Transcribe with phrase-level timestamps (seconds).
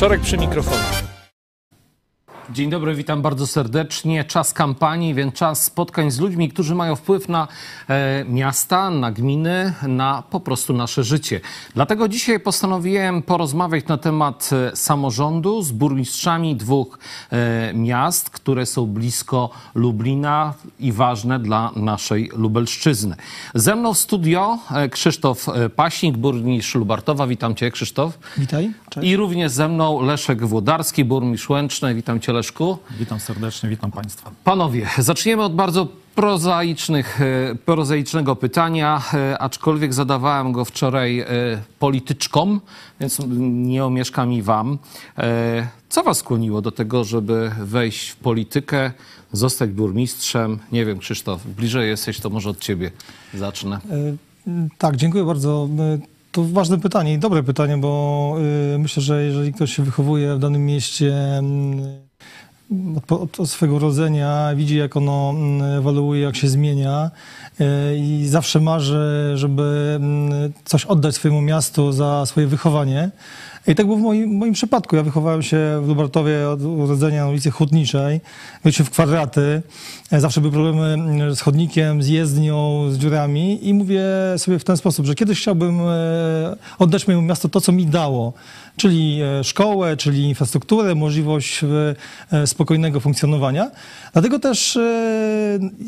[0.00, 1.09] Wieczorek przy mikrofonie.
[2.52, 4.24] Dzień dobry, witam bardzo serdecznie.
[4.24, 7.48] Czas kampanii, więc czas spotkań z ludźmi, którzy mają wpływ na
[7.88, 11.40] e, miasta, na gminy, na po prostu nasze życie.
[11.74, 16.98] Dlatego dzisiaj postanowiłem porozmawiać na temat e, samorządu z burmistrzami dwóch
[17.30, 23.16] e, miast, które są blisko Lublina i ważne dla naszej Lubelszczyzny.
[23.54, 27.26] Ze mną w studio e, Krzysztof e, Paśnik, burmistrz Lubartowa.
[27.26, 28.18] Witam cię, Krzysztof.
[28.38, 28.70] Witaj.
[28.90, 29.08] Cześć.
[29.08, 31.94] I również ze mną Leszek Włodarski, burmistrz Łęcznej.
[31.94, 32.78] Witam cię, Leszku.
[32.98, 34.30] Witam serdecznie, witam Państwa.
[34.44, 41.26] Panowie, zaczniemy od bardzo prozaicznych, e, prozaicznego pytania, e, aczkolwiek zadawałem go wczoraj e,
[41.78, 42.60] polityczkom,
[43.00, 44.78] więc nie omieszka mi wam.
[45.88, 48.92] Co was skłoniło do tego, żeby wejść w politykę,
[49.32, 50.58] zostać burmistrzem?
[50.72, 52.90] Nie wiem, Krzysztof, bliżej jesteś, to może od ciebie
[53.34, 53.78] zacznę.
[54.78, 55.68] Tak, dziękuję bardzo.
[56.32, 58.36] To ważne pytanie i dobre pytanie, bo
[58.78, 62.09] myślę, że jeżeli ktoś się wychowuje w danym mieście mm,
[63.08, 67.10] od, od, swego urodzenia, widzi jak ono mm, ewoluuje, jak się zmienia
[67.60, 73.10] e, i zawsze marzy, żeby mm, coś oddać swojemu miastu za swoje wychowanie.
[73.66, 74.96] I tak było w moim, moim przypadku.
[74.96, 78.20] Ja wychowałem się w Lubartowie od urodzenia na ulicy Hutniczej,
[78.70, 79.62] się w kwadraty.
[80.12, 84.02] E, Zawsze były problemy mm, z chodnikiem, z jezdnią, z dziurami i mówię
[84.36, 88.32] sobie w ten sposób, że kiedyś chciałbym e, oddać mojemu miastu to, co mi dało,
[88.76, 91.60] czyli e, szkołę, czyli infrastrukturę, możliwość
[92.46, 93.70] spokojnego funkcjonowania.
[94.12, 94.78] Dlatego też,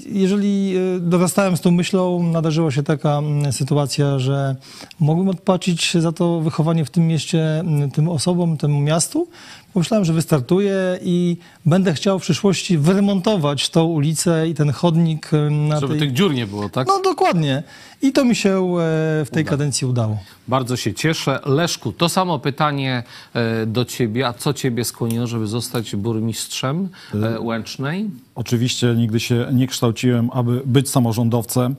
[0.06, 4.56] jeżeli dorastałem z tą myślą, nadarzyła się taka mm, sytuacja, że
[5.00, 7.61] mogłem odpłacić za to wychowanie w tym mieście
[7.92, 9.28] tym osobom, temu miastu.
[9.74, 15.50] Pomyślałem, że wystartuję i będę chciał w przyszłości wyremontować tą ulicę i ten chodnik e,
[15.50, 16.00] na Żeby tej...
[16.00, 16.86] tych dziur nie było, tak?
[16.86, 17.62] No dokładnie.
[18.02, 20.18] I to mi się e, w tej kadencji udało.
[20.48, 21.40] Bardzo się cieszę.
[21.46, 23.02] Leszku, to samo pytanie
[23.34, 24.26] e, do ciebie.
[24.26, 28.10] A co ciebie skłoniło, żeby zostać burmistrzem e, Łęcznej?
[28.34, 31.76] Oczywiście nigdy się nie kształciłem, aby być samorządowcem.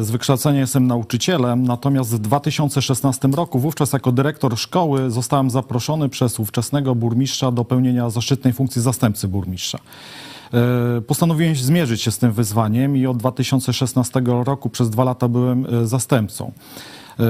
[0.00, 6.40] Z wykształcenia jestem nauczycielem, natomiast w 2016 roku, wówczas jako dyrektor szkoły, zostałem zaproszony przez
[6.40, 9.78] ówczesnego burmistrza do pełnienia zaszczytnej funkcji zastępcy burmistrza.
[10.54, 15.66] E, Postanowiłem zmierzyć się z tym wyzwaniem i od 2016 roku przez dwa lata byłem
[15.66, 16.52] e, zastępcą.
[17.20, 17.24] E,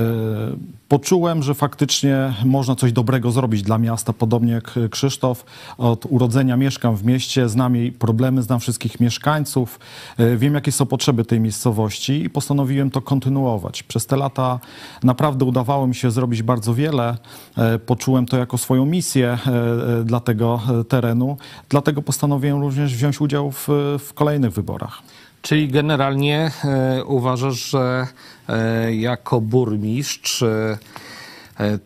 [0.89, 5.45] Poczułem, że faktycznie można coś dobrego zrobić dla miasta, podobnie jak Krzysztof.
[5.79, 9.81] Od urodzenia mieszkam w mieście, znam jej problemy, znam wszystkich mieszkańców,
[10.19, 13.83] e, wiem jakie są potrzeby tej miejscowości i postanowiłem to kontynuować.
[13.83, 14.61] Przez te lata
[15.03, 17.17] naprawdę udawało mi się zrobić bardzo wiele.
[17.57, 19.39] E, Poczułem to jako swoją misję
[20.05, 21.37] dla tego terenu,
[21.69, 25.03] dlatego postanowiłem również wziąć udział w, w kolejnych wyborach.
[25.43, 28.07] Czyli generalnie e, uważasz, że
[28.49, 30.79] e, jako burmistrz e,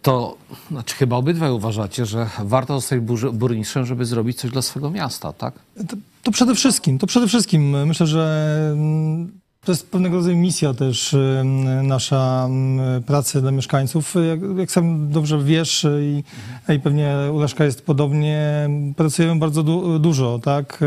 [0.02, 0.36] to,
[0.70, 5.32] znaczy chyba obydwaj uważacie, że warto zostać bur- burmistrzem, żeby zrobić coś dla swojego miasta,
[5.32, 5.54] tak?
[5.88, 10.74] To, to przede wszystkim, to przede wszystkim myślę, że mm, to jest pewnego rodzaju misja
[10.74, 14.14] też mm, nasza mm, pracy dla mieszkańców.
[14.28, 16.24] Jak, jak sam dobrze wiesz i,
[16.72, 20.84] i pewnie u Leszka jest podobnie, pracujemy bardzo du, dużo, tak?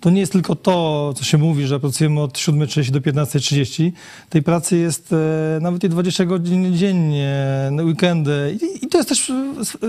[0.00, 3.92] To nie jest tylko to, co się mówi, że pracujemy od 7.30 do 15.30.
[4.30, 5.14] Tej pracy jest
[5.60, 7.46] nawet i 20 godzin dziennie,
[7.84, 9.32] weekendy i, i to jest też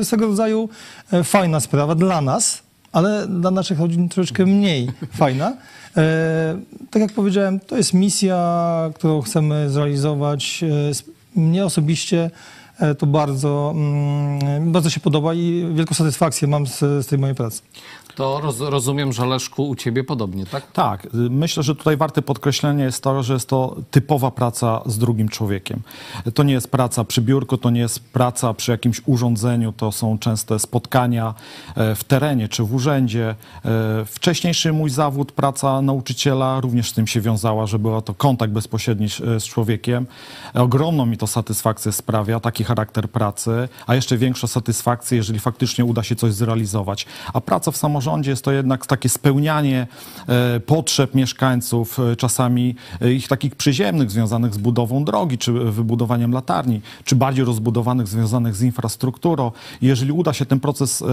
[0.04, 0.70] swego rodzaju
[1.12, 2.63] e, fajna sprawa dla nas,
[2.94, 5.54] ale dla naszych rodzin troszeczkę mniej fajna.
[5.98, 6.58] E,
[6.92, 10.64] tak jak powiedziałem, to jest misja, którą chcemy zrealizować.
[10.64, 12.32] E, mnie osobiście
[12.80, 17.36] e, to bardzo, mm, bardzo się podoba i wielką satysfakcję mam z, z tej mojej
[17.36, 17.62] pracy.
[18.16, 20.72] To roz, rozumiem, że Leszku u ciebie podobnie, tak?
[20.72, 25.30] Tak, myślę, że tutaj warte podkreślenia jest to, że jest to typowa praca z drugim
[25.30, 25.82] człowiekiem.
[26.34, 30.18] To nie jest praca przy biurku, to nie jest praca przy jakimś urządzeniu, to są
[30.18, 31.34] częste spotkania
[31.76, 33.36] e, w terenie czy w urzędzie.
[33.66, 38.54] E, Wcześniejszy mój zawód, praca nauczyciela, również z tym się wiązała, że była to kontakt
[38.54, 39.08] bezpośredni
[39.40, 40.08] z człowiekiem.
[40.54, 46.04] Ogromną mi to satysfakcję sprawia, taki charakter pracy, a jeszcze większą satysfakcję, jeżeli faktycznie uda
[46.04, 47.06] się coś zrealizować.
[47.34, 49.88] A praca w samorządzie jest to jednak takie spełnianie
[50.28, 56.32] e, potrzeb mieszkańców, e, czasami e, ich takich przyziemnych, związanych z budową drogi, czy wybudowaniem
[56.32, 59.52] latarni, czy bardziej rozbudowanych, związanych z infrastrukturą.
[59.82, 61.04] Jeżeli uda się ten proces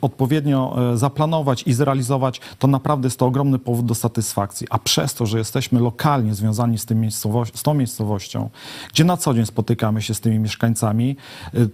[0.00, 4.66] odpowiednio zaplanować i zrealizować, to naprawdę jest to ogromny powód do satysfakcji.
[4.70, 8.50] A przez to, że jesteśmy lokalnie związani z, tym miejscowoś- z tą miejscowością,
[8.92, 11.16] gdzie na co dzień spotykamy się z tymi mieszkańcami,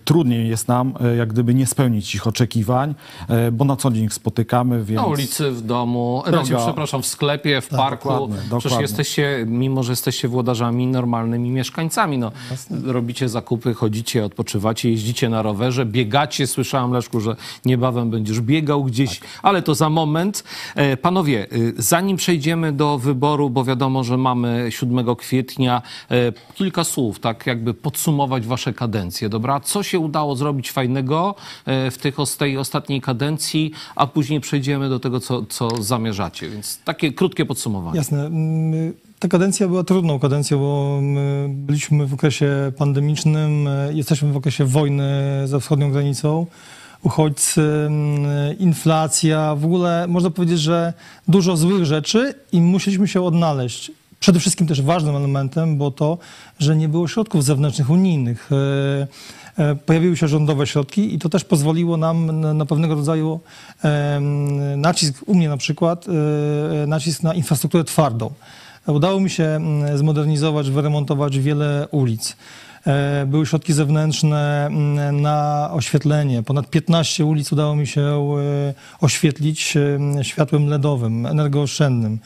[0.04, 2.94] Trudniej jest nam jak gdyby nie spełnić ich oczekiwań,
[3.52, 4.39] bo na co dzień ich spotykamy,
[4.82, 5.00] więc...
[5.00, 6.44] Na ulicy, w domu, Droga.
[6.44, 8.08] znaczy, przepraszam, w sklepie, w parku.
[8.08, 8.82] dokładnie, Przecież dokładnie.
[8.82, 12.18] jesteście, mimo że jesteście włodarzami, normalnymi mieszkańcami.
[12.18, 12.32] No,
[12.84, 16.46] robicie zakupy, chodzicie, odpoczywacie, jeździcie na rowerze, biegacie.
[16.46, 19.28] Słyszałem, Leszku, że niebawem będziesz biegał gdzieś, Tak.
[19.42, 20.44] ale to za moment.
[20.74, 26.84] E, Panowie, y, zanim przejdziemy do wyboru, bo wiadomo, że mamy 7 kwietnia, e, kilka
[26.84, 29.60] słów, tak jakby podsumować wasze kadencje, dobra?
[29.60, 31.34] Co się udało zrobić fajnego
[31.66, 36.48] e, w tych, tej ostatniej kadencji, a później przejdziemy do tego, co, co zamierzacie.
[36.50, 37.96] Więc takie krótkie podsumowanie.
[37.96, 38.26] Jasne.
[38.26, 44.36] Mm, Ta kadencja była trudną kadencją, bo my byliśmy w okresie pandemicznym, e, jesteśmy w
[44.36, 45.12] okresie wojny
[45.44, 46.46] za wschodnią granicą,
[47.02, 50.92] uchodźcy, mm, inflacja, w ogóle można powiedzieć, że
[51.28, 53.92] dużo złych rzeczy i musieliśmy się odnaleźć.
[54.20, 56.18] Przede wszystkim też ważnym elementem było to,
[56.58, 58.50] że nie było środków zewnętrznych unijnych.
[58.52, 59.06] E,
[59.86, 63.40] Pojawiły się rządowe środki i to też pozwoliło nam na, pewnego rodzaju
[64.76, 66.06] nacisk, u mnie na przykład,
[66.82, 68.30] e, nacisk na infrastrukturę twardą.
[68.86, 72.36] Udało mi się mm, zmodernizować, wyremontować wiele ulic.
[72.86, 76.42] E, Były środki zewnętrzne mm, na oświetlenie.
[76.42, 82.18] Ponad 15 ulic udało mi się e, oświetlić e, światłem LEDowym, energooszczędnym.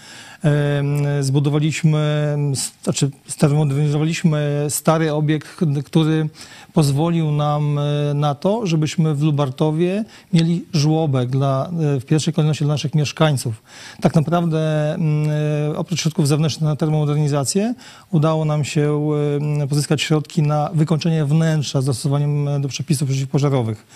[1.21, 2.37] Zbudowaliśmy,
[2.83, 3.11] znaczy
[3.49, 5.49] zmodernizowaliśmy stary obiekt,
[5.85, 6.29] który
[6.73, 12.65] pozwolił nam e, na to, żebyśmy w Lubartowie mieli żłobek dla, e, w pierwszej kolejności
[12.65, 13.63] dla naszych mieszkańców.
[14.01, 15.29] Tak naprawdę mm,
[15.73, 17.75] e, oprócz środków zewnętrznych na termomodernizację
[18.11, 19.11] udało nam się
[19.69, 23.87] pozyskać środki na wykończenie wnętrza z dostosowaniem e, do przepisów przeciwpożarowych.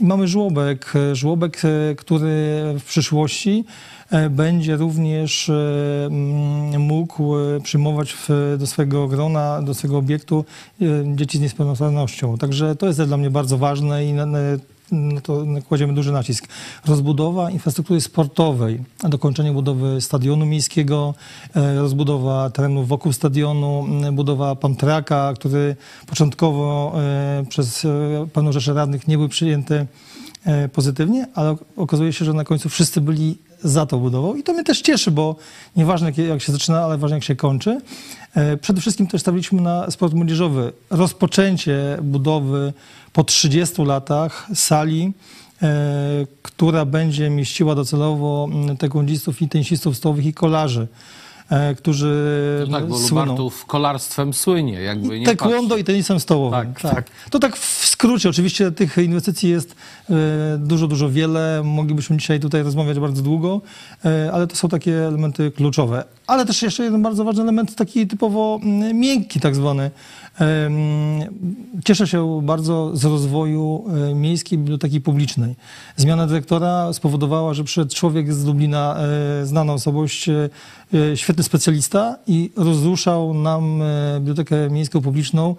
[0.00, 3.64] I mamy żłobek, żłobek, e, który w przyszłości
[4.10, 8.16] e, będzie również e, mógł przyjmować
[8.58, 10.44] do swojego grona, do swojego obiektu
[11.14, 12.38] dzieci z niepełnosprawnością.
[12.38, 14.12] Także to jest dla mnie bardzo ważne i
[14.92, 16.48] na to kładziemy duży nacisk.
[16.86, 21.14] Rozbudowa infrastruktury sportowej, dokończenie budowy stadionu miejskiego,
[21.54, 27.88] e, rozbudowa terenów wokół stadionu, budowa pamtraka, który początkowo e, przez e,
[28.32, 29.86] pełną rzeszę radnych nie był przyjęty
[30.72, 34.64] pozytywnie, ale okazuje się, że na końcu wszyscy byli za tą budową i to mnie
[34.64, 35.36] też cieszy, bo
[35.76, 37.80] nieważne jak- się zaczyna, ale ważne jak się kończy.
[38.60, 40.72] Przede wszystkim też stawiliśmy na sport młodzieżowy.
[40.90, 42.72] Rozpoczęcie budowy
[43.16, 45.12] po 30 latach sali,
[45.62, 45.68] e,
[46.42, 50.88] która będzie mieściła docelowo mm, taekwondzistów i tenisistów stołowych i kolarzy,
[51.50, 53.24] e, którzy No tak, bo słyną.
[53.24, 56.60] Lubartów kolarstwem słynie, jakby nie Taekwondo i tenisem stołowym.
[56.74, 57.30] Tak, Tak, tak.
[57.30, 58.28] To tak w skrócie.
[58.28, 59.76] Oczywiście tych inwestycji jest
[60.10, 60.14] e,
[60.58, 61.62] dużo, dużo wiele.
[61.64, 63.60] Moglibyśmy dzisiaj tutaj rozmawiać bardzo długo,
[64.32, 66.04] ale to są takie elementy kluczowe.
[66.26, 69.90] Ale też jeszcze jeden bardzo ważny element, taki typowo mm, miękki tak zwany.
[71.84, 75.54] Cieszę się bardzo z rozwoju e, miejskiej biblioteki publicznej.
[75.96, 78.96] Zmiana dyrektora spowodowała, że przyszedł człowiek z Dublina,
[79.42, 80.48] e, znana osobowość, e,
[81.16, 83.82] świetny specjalista i rozruszał nam
[84.18, 85.56] bibliotekę miejską publiczną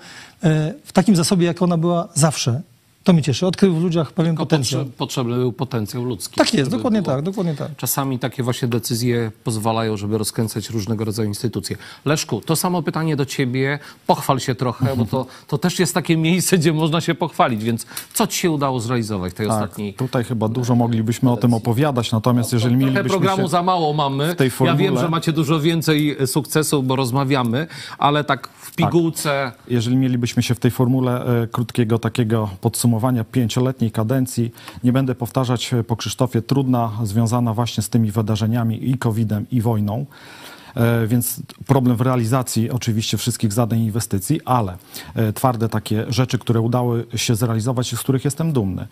[0.85, 2.61] w takim zasobie, jak ona była zawsze.
[3.07, 3.47] To mnie cieszy.
[3.47, 4.81] Odkrył w ludziach pewien Tylko potencjał.
[4.85, 6.35] potrze- potrzebny był potencjał ludzki.
[6.35, 7.15] Tak jest, dokładnie było.
[7.15, 7.75] tak, dokładnie tak.
[7.77, 11.77] Czasami takie właśnie decyzje pozwalają, żeby rozkręcać różnego rodzaju instytucje.
[12.05, 13.79] Leszku, to samo pytanie do ciebie.
[14.07, 17.63] Pochwal się trochę, bo to, to też jest takie miejsce, gdzie można się pochwalić.
[17.63, 21.37] Więc co ci się udało zrealizować w tej Tak, ostatniej tutaj chyba dużo moglibyśmy o
[21.37, 23.47] tym opowiadać, natomiast jeżeli Trochę mielibyśmy programu się...
[23.49, 24.35] za mało mamy.
[24.35, 29.51] tej Ja formule- wiem, że macie dużo więcej sukcesów, bo rozmawiamy, ale tak w pigułce...
[29.67, 32.96] Jeżeli mielibyśmy się w tej formule e, krótkiego takiego podsumowania
[33.31, 34.51] pięcioletniej kadencji,
[34.83, 39.61] nie będę powtarzać e, po Krzysztofie, trudna, związana właśnie z tymi wydarzeniami i COVID-em, i
[39.61, 40.05] wojną.
[40.77, 44.77] E, Więc problem w realizacji oczywiście wszystkich zadań i inwestycji, ale
[45.15, 48.87] e, twarde takie rzeczy, które udały się zrealizować i z których jestem dumny.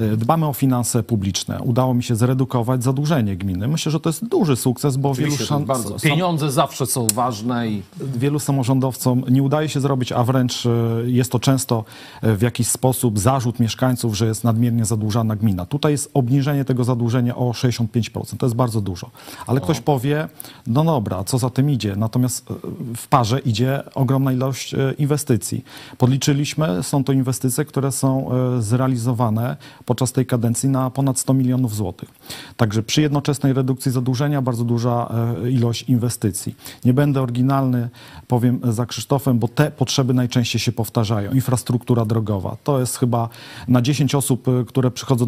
[0.00, 1.60] E, Dbamy o finanse publiczne.
[1.60, 3.68] Udało mi się zredukować zadłużenie gminy.
[3.68, 5.96] Myślę, że to jest duży sukces, bo wielu Oczywiście, szan- bardzo.
[6.00, 7.82] Pieniądze zawsze są ważne i
[8.16, 10.64] wielu samorządowcom nie udaje się zrobić, a wręcz
[11.04, 11.84] jest to często
[12.22, 15.66] w jakiś sposób zarzut mieszkańców, że jest nadmiernie zadłużana gmina.
[15.66, 18.36] Tutaj jest obniżenie tego zadłużenia o 65%.
[18.36, 19.10] To jest bardzo dużo.
[19.46, 20.28] Ale ktoś powie,
[20.66, 21.96] no dobra, co za tym idzie?
[21.96, 22.54] Natomiast e,
[22.96, 25.64] w parze idzie ogromna ilość e, inwestycji.
[25.98, 31.74] Podliczyliśmy, są to inwestycje, które są e, zrealizowane podczas tej kadencji na ponad 100 milionów
[31.74, 32.08] złotych.
[32.56, 35.12] Także przy jednoczesnej redukcji zadłużenia bardzo duża
[35.50, 36.56] ilość inwestycji.
[36.84, 37.88] Nie będę oryginalny,
[38.28, 41.32] powiem za Krzysztofem, bo te potrzeby najczęściej się powtarzają.
[41.32, 42.56] Infrastruktura drogowa.
[42.64, 43.28] To jest chyba
[43.68, 45.26] na 10 osób, które przychodzą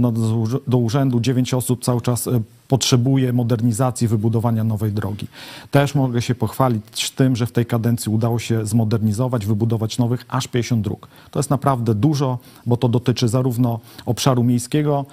[0.66, 2.28] do, urzędu, 9 osób cały czas
[2.68, 5.26] potrzebuje modernizacji, wybudowania nowej drogi.
[5.74, 10.48] Też mogę się pochwalić tym, że w tej kadencji udało się zmodernizować, wybudować nowych aż
[10.48, 11.08] 50 dróg.
[11.30, 15.04] To jest naprawdę dużo, bo to dotyczy zarówno obszaru miejskiego,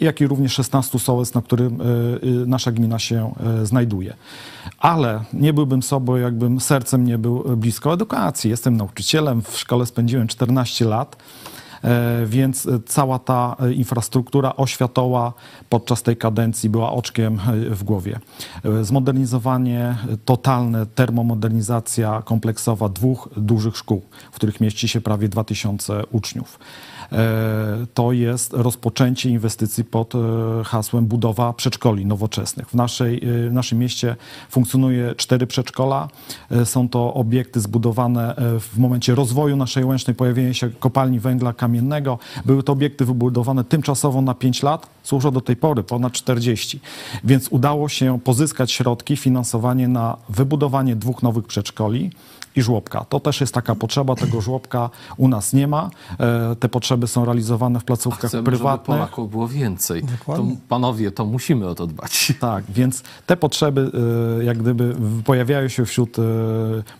[0.00, 4.14] jak i również 16 sołec, na którym y, nasza gmina się y, znajduje.
[4.78, 8.50] Ale nie byłbym sobą, jakbym sercem nie był blisko edukacji.
[8.50, 11.16] Jestem nauczycielem, w szkole spędziłem 14 lat.
[11.86, 15.32] E, więc cała ta infrastruktura oświatowa
[15.68, 17.40] podczas tej kadencji była oczkiem
[17.70, 18.18] w głowie.
[18.64, 24.02] E, zmodernizowanie totalne, termomodernizacja kompleksowa dwóch dużych szkół,
[24.32, 26.58] w których mieści się prawie 2000 uczniów.
[27.12, 30.18] E, to jest rozpoczęcie inwestycji pod e,
[30.64, 32.68] hasłem budowa przedszkoli nowoczesnych.
[32.68, 34.16] W, naszej, e, w naszym mieście
[34.50, 36.08] funkcjonuje cztery przedszkola.
[36.64, 42.18] Są to obiekty zbudowane w momencie rozwoju naszej łęcznej, pojawienia się kopalni węgla kamiennego.
[42.44, 46.80] Były to obiekty wybudowane tymczasowo na 5 lat, służą do tej pory ponad 40.
[47.24, 52.10] Więc udało się pozyskać środki, finansowanie na wybudowanie dwóch nowych przedszkoli
[52.56, 53.04] i żłobka.
[53.08, 55.90] To też jest taka potrzeba, tego żłobka u nas nie ma.
[56.20, 58.96] E, te potrzeby są realizowane w placówkach Chcemy, prywatnych.
[58.96, 60.02] Żeby Polaków było więcej.
[60.02, 60.56] To, Dokładnie.
[60.68, 62.32] panowie, to musimy o to dbać.
[62.40, 63.90] Tak, więc te potrzeby
[64.40, 66.22] e, jak gdyby pojawiają się wśród e,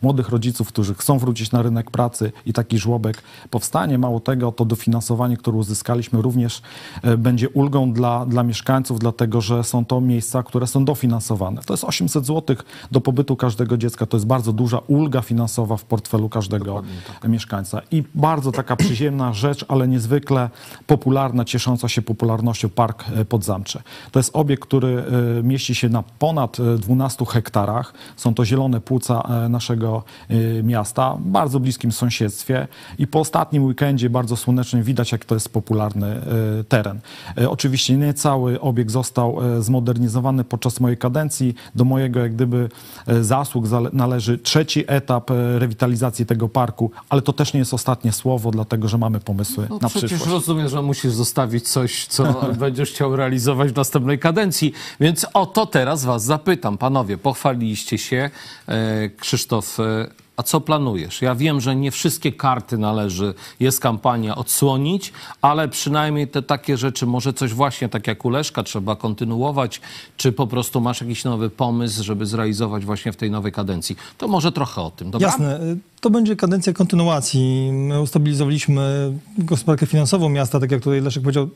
[0.03, 3.99] młodych rodziców, którzy chcą wrócić na rynek pracy i taki żłobek powstanie.
[3.99, 6.63] Mało tego, to dofinansowanie, które uzyskaliśmy również
[7.03, 11.63] e, będzie ulgą dla, dla mieszkańców, dlatego że są to miejsca, które są dofinansowane.
[11.63, 12.57] To jest 800 zł
[12.91, 14.07] do pobytu każdego dziecka.
[14.07, 15.46] To jest bardzo duża ulga finansowa
[15.79, 16.83] w portfelu każdego
[17.25, 17.81] mieszkańca.
[17.91, 20.51] I bardzo taka przyziemna rzecz, ale niezwykle
[20.87, 23.83] popularna, ciesząca się popularnością Park Podzamcze.
[24.11, 25.05] To jest obiekt, który
[25.39, 27.95] e, mieści się na ponad e, 12 hektarach.
[28.17, 33.65] Są to zielone płuca e, naszego e, miasta, w bardzo bliskim sąsiedztwie i po ostatnim
[33.65, 37.01] weekendzie bardzo słonecznym widać, jak to jest popularny e, teren.
[37.39, 41.55] E, Oczywiście nie cały obiekt został e, zmodernizowany podczas mojej kadencji.
[41.75, 42.69] Do mojego jak gdyby
[43.07, 48.13] e, zasług należy trzeci etap e, rewitalizacji tego parku, ale to też nie jest ostatnie
[48.13, 50.33] słowo, dlatego że mamy pomysły No na przecież przyszłość.
[50.33, 52.25] rozumiem, że musisz zostawić coś, co
[52.59, 54.73] będziesz chciał realizować w następnej kadencji.
[55.01, 56.79] Więc o to teraz was zapytam.
[56.79, 58.31] Panowie, pochwaliliście się.
[58.69, 61.23] E, Krzysztof, e, a co planujesz?
[61.23, 65.13] Ja wiem, że nie wszystkie karty należy, jest kampania, odsłonić,
[65.43, 69.81] ale przynajmniej te takie rzeczy, może coś właśnie tak jak u Leszka trzeba kontynuować,
[70.17, 73.97] czy po prostu masz jakiś nowy pomysł, żeby zrealizować właśnie w tej nowej kadencji.
[74.19, 75.29] To może trochę o tym, dobra?
[75.29, 75.61] Jasne.
[76.01, 77.71] To będzie kadencja kontynuacji.
[77.73, 81.49] My ustabilizowaliśmy gospodarkę finansową miasta, tak jak tutaj Leszek powiedział.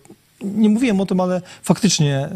[0.45, 2.29] Nie mówiłem o tym, ale faktycznie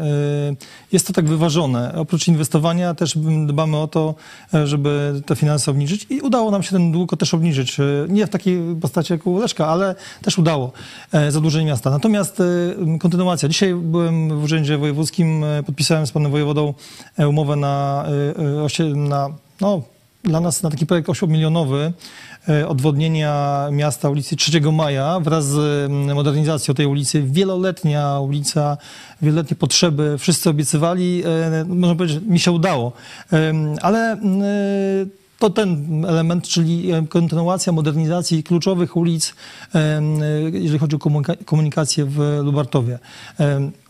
[0.51, 0.55] y,
[0.91, 1.95] jest to tak wyważone.
[1.95, 4.15] Oprócz inwestowania też dbamy o to,
[4.53, 7.79] e, żeby te finanse obniżyć i udało nam się ten dług też obniżyć.
[7.79, 10.71] Y, Nie w takiej postaci jak u Leszka, ale też udało
[11.11, 11.89] e, zadłużenie miasta.
[11.89, 12.41] Natomiast
[12.99, 13.49] kontynuacja.
[13.49, 16.73] Dzisiaj byłem w Urzędzie Wojewódzkim, e, podpisałem z panem wojewodą
[17.17, 18.05] e, umowę na,
[18.95, 19.29] na
[19.61, 19.81] no,
[20.25, 21.91] dla nas na taki projekt 8-milionowy
[22.49, 25.57] e, odwodnienia miasta ulicy 3 Maja wraz z
[25.91, 27.21] mm, modernizacją tej ulicy.
[27.21, 28.77] Wieloletnia ulica,
[29.21, 30.15] wieloletnie potrzeby.
[30.17, 32.91] Wszyscy obiecywali, e, można powiedzieć, mi się udało.
[33.81, 34.45] Ale mm, e,
[35.39, 39.33] to ten element, czyli kontynuacja modernizacji kluczowych ulic,
[40.51, 42.99] jeżeli chodzi o komunika- komunikację w Lubartowie.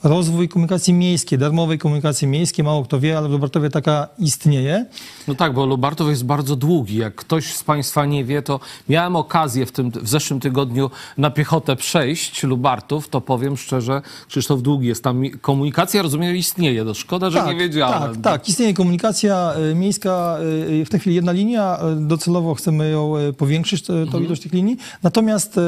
[0.05, 4.85] Rozwój komunikacji miejskiej, darmowej komunikacji miejskiej, mało kto wie, ale w Lubartowie taka istnieje.
[5.27, 6.97] No tak, bo Lubartów jest bardzo długi.
[6.97, 8.59] Jak ktoś z Państwa nie wie, to
[8.89, 14.61] miałem okazję w, tym, w zeszłym tygodniu na piechotę przejść Lubartów, to powiem szczerze, Krzysztof
[14.61, 15.23] Długi jest tam.
[15.41, 16.83] Komunikacja, rozumiem, istnieje.
[16.83, 18.13] No szkoda, że nie wiedziałem.
[18.15, 18.49] Tak, tak.
[18.49, 20.37] Istnieje komunikacja y, miejska,
[20.81, 24.25] y, w tej chwili jedna linia, y, docelowo chcemy ją powiększyć, tą Mhm.
[24.25, 24.77] ilość tych linii.
[25.03, 25.59] Natomiast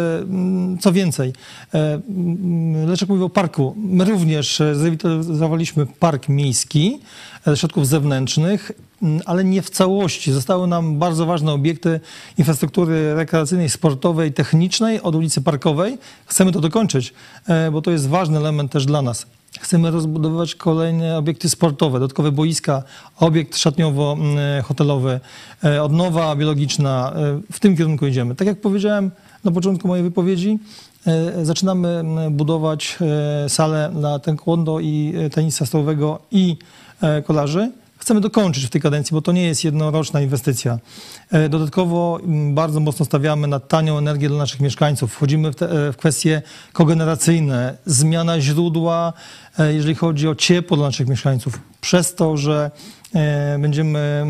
[0.79, 1.34] co więcej,
[2.88, 3.75] Leszek mówił o parku.
[3.77, 7.00] My również y, zrewitalizowaliśmy park miejski
[7.48, 8.72] e, środków zewnętrznych,
[9.25, 10.31] ale nie w całości.
[10.31, 12.00] Zostały nam bardzo ważne obiekty
[12.38, 15.98] infrastruktury rekreacyjnej, sportowej, technicznej od ulicy Parkowej.
[16.25, 17.13] Chcemy to dokończyć,
[17.48, 19.25] e, bo to jest ważny element też dla nas.
[19.60, 22.84] Chcemy rozbudowywać kolejne obiekty sportowe, dodatkowe boiska,
[23.19, 25.19] obiekt szatniowo-hotelowy,
[25.63, 27.13] e, odnowa biologiczna.
[27.15, 28.36] E, W tym kierunku idziemy.
[28.36, 29.12] Tak jak powiedziałem
[29.43, 30.60] na początku mojej wypowiedzi, e,
[31.44, 32.98] zaczynamy m, budować
[33.46, 36.58] e, salę dla taekwondo i e, tenisa stołowego i
[37.01, 37.72] e, kolarzy.
[37.98, 40.80] Chcemy dokończyć w tej kadencji, bo to nie jest jednoroczna inwestycja.
[41.32, 42.20] E, Dodatkowo
[42.54, 45.13] bardzo mocno stawiamy na tanią energię dla naszych mieszkańców.
[45.13, 46.42] Wchodzimy w, te, e, w kwestie
[46.74, 49.13] kogeneracyjne, zmiana źródła,
[49.60, 51.60] e, jeżeli chodzi o ciepło dla naszych mieszkańców.
[51.82, 52.72] Przez to, że
[53.16, 54.25] e, będziemy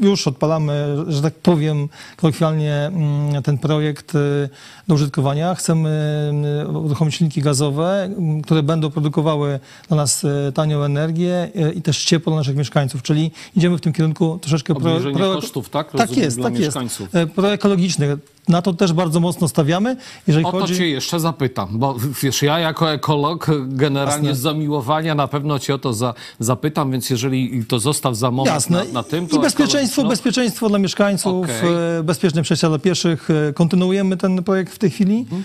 [0.00, 4.48] już odpalamy, że tak powiem kolokwialnie, mm, ten projekt y,
[4.88, 5.54] do użytkowania.
[5.54, 6.32] Chcemy
[6.64, 12.04] y, uruchomić silniki gazowe, mm, które będą produkowały dla nas y, tanią energię i też
[12.04, 15.90] ciepło dla naszych mieszkańców, czyli idziemy w tym kierunku troszeczkę Obniżenie kosztów, tak?
[15.90, 16.76] Tak Rozumiem, jest, dla tak jest.
[17.12, 18.18] E, Proekologiczny.
[18.48, 19.96] Na to też bardzo mocno stawiamy.
[20.26, 20.76] Jeżeli O to chodzi...
[20.76, 24.40] cię jeszcze zapytam, bo wiesz, ja jako ekolog generalnie Jasne.
[24.40, 28.54] z zamiłowania na pewno cię o to za, zapytam, więc jeżeli to zostaw za moment
[28.54, 28.84] Jasne.
[28.84, 31.72] na, na tym, to I bezpieczeństwo, ekologiczno- bezpieczeństwo dla mieszkańców, Okej.
[31.98, 33.28] e, bezpieczne przejścia dla pieszych.
[33.30, 35.18] E, Kontynuujemy ten projekt w tej chwili.
[35.18, 35.44] Mhm.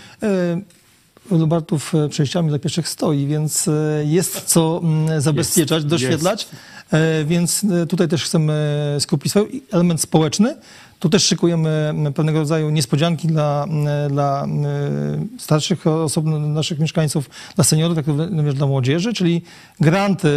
[1.32, 3.70] E, Lubartów przejściami dla pieszych stoi, więc
[4.06, 6.48] jest co mm, zabezpieczać, Jest, doświetlać.
[6.92, 10.56] E, Więc tutaj też chcemy skupić swój element społeczny.
[11.00, 13.66] Tu też szykujemy pewnego rodzaju niespodzianki dla,
[14.10, 14.48] dla
[15.38, 19.42] starszych osób, naszych mieszkańców, dla seniorów, tak również dla młodzieży, czyli
[19.80, 20.30] granty,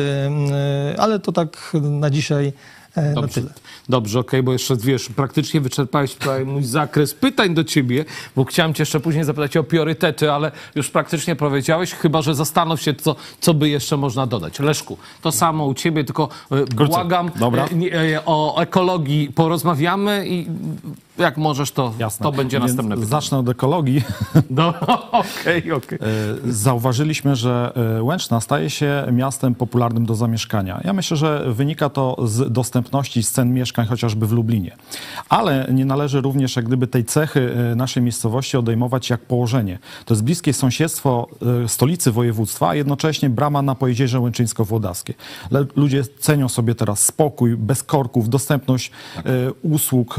[0.98, 2.52] ale to tak na dzisiaj
[2.96, 3.42] e, na Dobrze,
[3.88, 8.04] dobrze okej, bo jeszcze wiesz, praktycznie wyczerpałeś tutaj mój zakres pytań do ciebie,
[8.36, 12.82] bo chciałem cię jeszcze później zapytać o priorytety, ale już praktycznie powiedziałeś, chyba że zastanów
[12.82, 14.58] się, co, co by jeszcze można dodać.
[14.58, 17.64] Leszku, to samo u ciebie, tylko e, błagam, Dobra.
[17.64, 20.46] e, e, o ekologii porozmawiamy i
[21.22, 22.24] jak możesz, to, Jasne.
[22.24, 23.10] to będzie Więc następne pytanie.
[23.10, 24.02] Zacznę od ekologii.
[24.50, 24.74] No,
[25.12, 25.98] Okej, okej.
[26.46, 30.80] E, Zauważyliśmy, że e, Łęczna staje się miastem popularnym do zamieszkania.
[30.84, 34.76] Ja myślę, że wynika to z dostępności scen mieszkań chociażby w Lublinie.
[35.28, 39.78] Ale nie należy również jak gdyby tej cechy e, naszej miejscowości odejmować jak położenie.
[40.04, 41.28] To jest bliskie sąsiedztwo
[41.66, 45.14] stolicy województwa, a jednocześnie brama na Pojezierze Łęczyńsko-Włodawskie.
[45.76, 49.22] Ludzie cenią sobie teraz spokój, bez korków, dostępność e,
[49.62, 50.16] usług,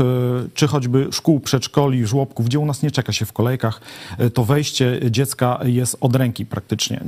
[0.54, 3.82] czy choćby szkół, przedszkoli, żłobków, gdzie u nas nie czeka się w kolejkach.
[4.18, 7.04] E, To wejście dziecka jest od ręki praktycznie.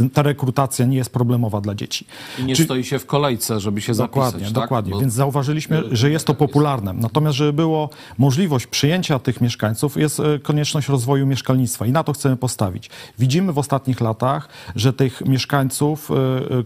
[0.00, 2.06] E, Ta rekrutacja nie jest problemowa dla dzieci.
[2.38, 4.62] I nie Czy- stoi się w kolejce, żeby się Dokładnie, zapisać, tak?
[4.64, 4.92] dokładnie.
[4.92, 6.92] Bo- Więc zauważyliśmy, że jest to popularne.
[6.92, 12.12] Natomiast, żeby było możliwość przyjęcia tych mieszkańców, jest e, konieczność rozwoju mieszkalnictwa i na to
[12.12, 12.90] chcemy postawić.
[13.18, 16.10] Widzimy w ostatnich latach, że tych mieszkańców,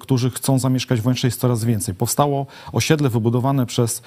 [0.01, 1.95] którzy chcą zamieszkać w Łęcznie jest coraz więcej.
[1.95, 4.03] Powstało osiedle wybudowane przez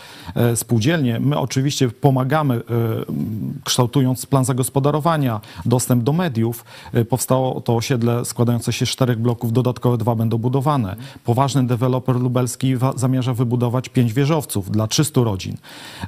[0.55, 1.19] spółdzielnie.
[1.19, 2.61] My oczywiście pomagamy, e,
[3.09, 6.65] m, kształtując plan zagospodarowania, dostęp do mediów.
[6.93, 10.95] E, Powstało to osiedle składające się z czterech bloków, dodatkowe dwa będą budowane.
[11.23, 15.57] Poważny deweloper lubelski zamierza wybudować pięć wieżowców dla 300 rodzin.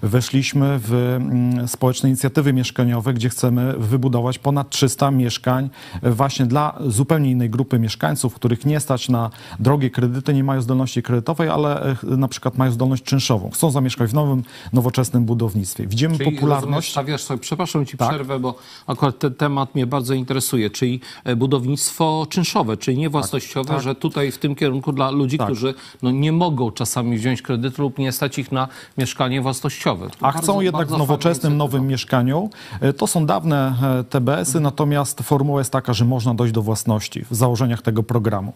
[0.01, 5.69] Weszliśmy w mm, społeczne inicjatywy mieszkaniowe, gdzie chcemy wybudować ponad 300 mieszkań
[6.01, 10.61] e, właśnie dla zupełnie innej grupy mieszkańców, których nie stać na drogie kredyty, nie mają
[10.61, 13.49] zdolności kredytowej, ale e, na przykład mają zdolność czynszową.
[13.49, 15.87] Chcą zamieszkać w nowym, nowoczesnym budownictwie.
[15.87, 16.91] Widzimy Czyli rozumiesz, popularność.
[16.91, 18.09] stawiasz sobie, przepraszam ci Tak.
[18.09, 18.55] przerwę, bo
[18.87, 24.31] akurat ten temat mnie bardzo interesuje, czyli e, budownictwo czynszowe, czyli nie własnościowe, że tutaj
[24.31, 25.47] w tym kierunku dla ludzi, Tak.
[25.47, 28.67] którzy no, nie mogą czasami wziąć kredytu lub nie stać ich na
[28.97, 30.07] mieszkanie własnościowe.
[30.09, 31.91] To A bardzo- chcą jednak w nowoczesnym, nowym inicjatywa.
[31.91, 32.49] mieszkaniu.
[32.81, 37.25] E, To są dawne e, TBS-y, natomiast formuła jest taka, że można dojść do własności
[37.31, 38.53] w założeniach tego programu.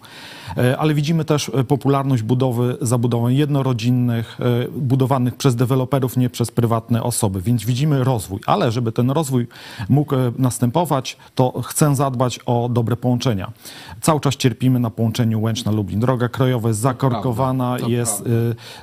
[0.78, 4.38] Ale widzimy też popularność budowy zabudowań jednorodzinnych,
[4.76, 8.40] budowanych przez deweloperów, nie przez prywatne osoby, więc widzimy rozwój.
[8.46, 9.48] Ale żeby ten rozwój
[9.90, 13.52] mógł e, następować, to chcę zadbać o dobre połączenia.
[14.02, 16.00] Cały czas cierpimy na połączeniu Łęczna-Lublin.
[16.00, 18.24] Droga krajowa jest zakorkowana, prawda, jest,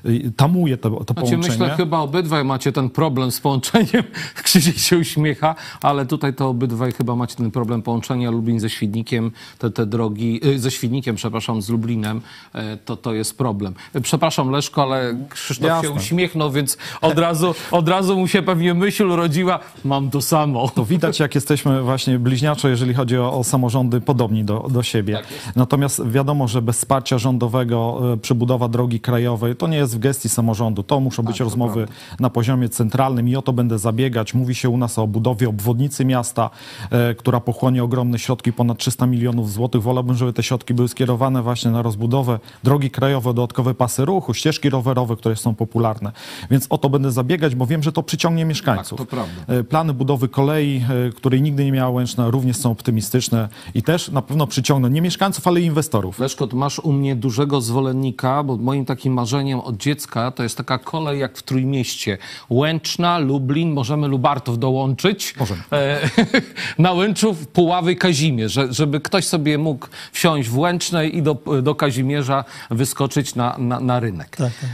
[0.05, 1.49] e, e, tamuje to, to Znaczy, połączenie.
[1.49, 4.03] myślę, chyba obydwaj macie ten problem z połączeniem.
[4.45, 9.31] Krzysiek się uśmiecha, ale tutaj to obydwaj chyba macie ten problem połączenia Lublin ze Świdnikiem,
[9.59, 12.21] te, te drogi, y, ze Świdnikiem, przepraszam, z Lublinem,
[12.55, 13.75] e, to, to jest problem.
[13.95, 15.91] E, Przepraszam Leszko, ale Krzysztof się Jasne.
[15.91, 20.69] uśmiechnął, więc od razu, od razu mu się pewnie myśl urodziła, mam to samo.
[20.69, 25.15] To widać, jak jesteśmy właśnie bliźniaczo, jeżeli chodzi o, o samorządy, podobni do, do siebie.
[25.15, 25.27] Tak.
[25.57, 30.29] Natomiast wiadomo, że bez wsparcia rządowego e, przebudowa drogi krajowej to nie jest w gestii
[30.29, 30.83] samorządu.
[30.83, 31.89] To muszą być Tak, rozmowy
[32.21, 34.35] na poziomie centralnym i o to będę zabiegać.
[34.35, 36.51] Mówi się u nas o budowie obwodnicy miasta,
[36.91, 39.83] e, która pochłonie ogromne środki, ponad 300 milionów złotych.
[39.83, 44.71] Wolałbym, żeby te środki były skierowane właśnie na rozbudowę drogi krajowe, dodatkowe pasy ruchu, ścieżki
[44.71, 46.13] rowerowe, które są popularne.
[46.51, 48.99] Więc o to będę zabiegać, bo wiem, że to przyciągnie mieszkańców.
[48.99, 49.55] Tak, to prawda.
[49.55, 54.09] E, Plany budowy kolei, e, której nigdy nie miała Łęczna, również są optymistyczne i też
[54.09, 56.19] na pewno przyciągną nie mieszkańców, ale i inwestorów.
[56.19, 60.57] Leszko, ty masz u mnie dużego zwolennika, bo moim takim marzeniem od dziecka to jest
[60.57, 62.19] taka kolej jak w Trójmieście.
[62.51, 65.35] Łęczna, Lublin, możemy Lubartów dołączyć.
[65.41, 65.63] Możemy.
[65.73, 66.01] E,
[66.79, 71.75] na Łęczów, Puławy, Kazimierz, że, żeby ktoś sobie mógł wsiąść w Łęcznej i do, do
[71.75, 74.37] Kazimierza wyskoczyć na, na, na rynek.
[74.37, 74.71] Tak, tak.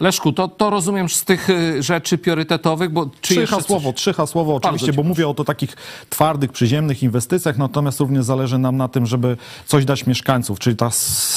[0.00, 1.48] Leszku, to, to rozumiem z tych
[1.80, 4.00] rzeczy priorytetowych, bo czy Trzy hasłowo, coś?
[4.00, 5.76] trzy hasłowo oczywiście, bo mówię o to takich
[6.10, 10.90] twardych, przyziemnych inwestycjach, natomiast również zależy nam na tym, żeby coś dać mieszkańców, czyli ta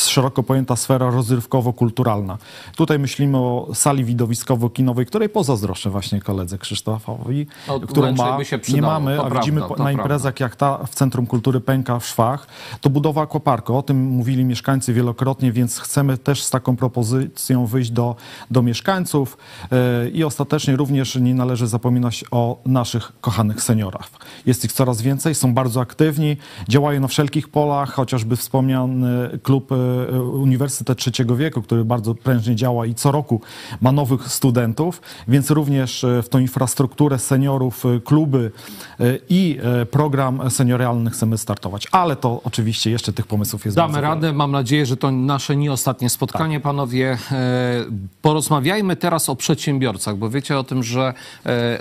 [0.07, 2.37] szeroko pojęta sfera rozrywkowo-kulturalna.
[2.75, 8.37] Tutaj myślimy o sali widowiskowo-kinowej, której pozazdroszczę właśnie koledze Krzysztofowi, No, którą ma.
[8.73, 9.83] Nie mamy, to a prawda, widzimy po- prawda.
[9.83, 12.47] na imprezach jak ta w Centrum Kultury Pęka w Szwach,
[12.81, 13.77] to budowa akwaparku.
[13.77, 18.15] O tym mówili mieszkańcy wielokrotnie, więc chcemy też z taką propozycją wyjść do,
[18.51, 19.37] do mieszkańców
[19.71, 24.09] e, i ostatecznie również nie należy zapominać o naszych kochanych seniorach.
[24.45, 26.37] Jest ich coraz więcej, są bardzo aktywni,
[26.69, 29.75] działają na wszelkich polach, chociażby wspomniany klub e,
[30.21, 33.41] Uniwersytet Trzeciego Wieku, który bardzo prężnie działa i co roku
[33.81, 38.51] ma nowych studentów, więc również e, w tą infrastrukturę seniorów, e, kluby
[39.29, 39.59] i
[39.91, 41.87] program seniorialny chcemy startować.
[41.91, 44.15] Ale to oczywiście jeszcze tych pomysłów jest Damy bardzo wiele.
[44.15, 44.33] radę.
[44.33, 47.17] Mam nadzieję, że to nasze nie ostatnie spotkanie, panowie.
[47.31, 47.85] E,
[48.21, 51.13] porozmawiajmy teraz o przedsiębiorcach, bo wiecie o tym, że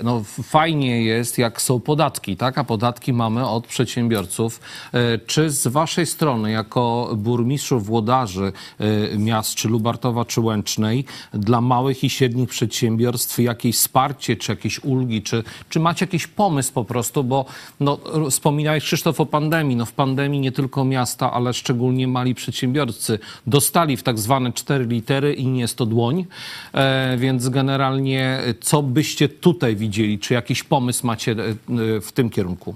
[0.03, 2.57] no, fajnie jest, jak są podatki, tak?
[2.57, 4.59] A podatki mamy od przedsiębiorców.
[4.93, 11.61] E, czy z waszej strony, jako burmistrzów, włodarzy e, miast, czy Lubartowa, czy Łęcznej, dla
[11.61, 16.85] małych i średnich przedsiębiorstw jakieś wsparcie, czy jakieś ulgi, czy, czy macie jakiś pomysł po
[16.85, 17.45] prostu, bo
[17.79, 19.75] no, wspominałeś Krzysztof o pandemii.
[19.75, 24.85] No, w pandemii nie tylko miasta, ale szczególnie mali przedsiębiorcy dostali w tak zwane cztery
[24.85, 26.25] litery i nie jest to dłoń,
[26.73, 30.19] e, więc generalnie e, co byście tutaj widzieli?
[30.19, 32.75] Czy jakiś pomysł macie e, e, w tym kierunku?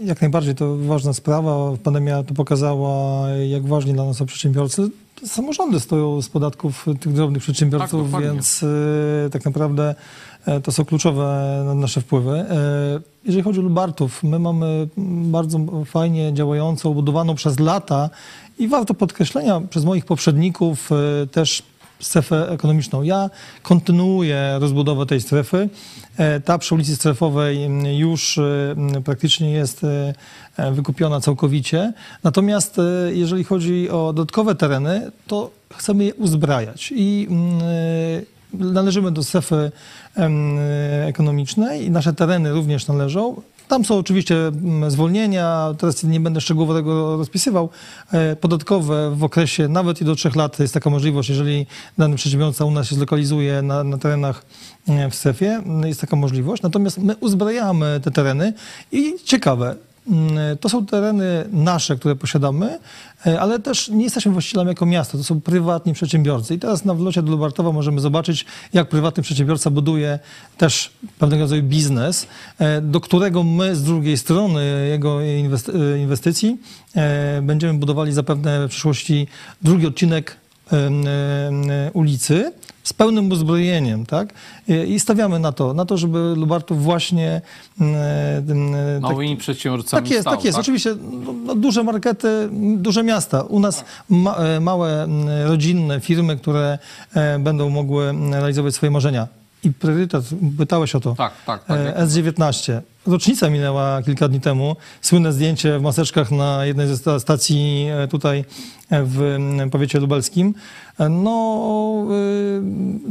[0.00, 1.76] Jak najbardziej to ważna sprawa.
[1.82, 4.82] Pandemia to pokazała, jak ważni dla nas są przedsiębiorcy.
[5.24, 8.62] Samorządy stoją z podatków tych drobnych przedsiębiorców, Tak, więc
[9.26, 9.94] e, tak naprawdę
[10.46, 12.30] e, to są kluczowe na- nasze wpływy.
[12.30, 12.46] E,
[13.24, 14.88] jeżeli chodzi o Lubartów, my mamy
[15.30, 18.10] bardzo fajnie działającą, budowaną przez lata
[18.58, 21.62] i warto podkreślenia przez moich poprzedników e, też
[22.00, 23.02] strefę ekonomiczną.
[23.02, 23.30] Ja
[23.62, 25.68] kontynuuję rozbudowę tej strefy.
[26.16, 28.42] E, Ta przy ulicy Strefowej m, już e,
[28.76, 29.84] m, praktycznie jest
[30.56, 31.92] e, wykupiona całkowicie.
[32.24, 32.80] Natomiast
[33.12, 37.60] jeżeli chodzi o dodatkowe tereny, to chcemy je uzbrajać i mm,
[38.52, 39.72] należymy do strefy
[41.06, 43.42] ekonomicznej i nasze tereny również należą.
[43.68, 47.68] Tam są oczywiście mm, zwolnienia, teraz nie będę szczegółowo tego rozpisywał.
[48.12, 51.66] E, Podatkowe w okresie nawet i do trzech lat jest taka możliwość, jeżeli
[51.98, 54.44] dany przedsiębiorca u nas się zlokalizuje na, na terenach
[54.88, 56.62] e, w strefie, jest taka możliwość.
[56.62, 58.52] Natomiast my uzbrajamy te tereny
[58.92, 59.76] i ciekawe,
[60.60, 62.78] to są tereny nasze, które posiadamy,
[63.26, 66.54] e, ale też nie jesteśmy właścicielami jako miasto, to są prywatni przedsiębiorcy.
[66.54, 70.18] I teraz na wlocie do Lubartowa możemy zobaczyć, jak prywatny przedsiębiorca buduje
[70.58, 72.26] też pewnego rodzaju biznes,
[72.58, 75.38] e, do którego my z drugiej strony jego e,
[75.98, 76.58] inwestycji
[77.42, 79.26] będziemy budowali zapewne w przyszłości
[79.62, 80.36] drugi odcinek
[81.92, 82.52] ulicy
[82.82, 84.34] z pełnym uzbrojeniem, tak?
[84.68, 87.40] I- stawiamy na to, na to, żeby Lubartów właśnie
[87.78, 90.58] tak, Małymi przedsiębiorcami tak jest, stał, tak jest.
[90.58, 93.42] Oczywiście no, no, duże markety, duże miasta.
[93.42, 95.08] U nas ma, e, małe
[95.44, 96.78] rodzinne firmy, które
[97.14, 99.28] e, będą mogły realizować swoje marzenia.
[99.66, 100.24] I priorytet,
[100.58, 101.14] pytałeś o to.
[101.14, 101.78] Tak, tak, tak.
[101.80, 102.80] E, S19.
[103.06, 104.76] Rocznica minęła kilka dni temu.
[105.02, 108.44] Słynne zdjęcie w maseczkach na jednej ze sta- stacji e, tutaj
[108.90, 110.54] e, w m, powiecie lubelskim.
[111.10, 112.04] No,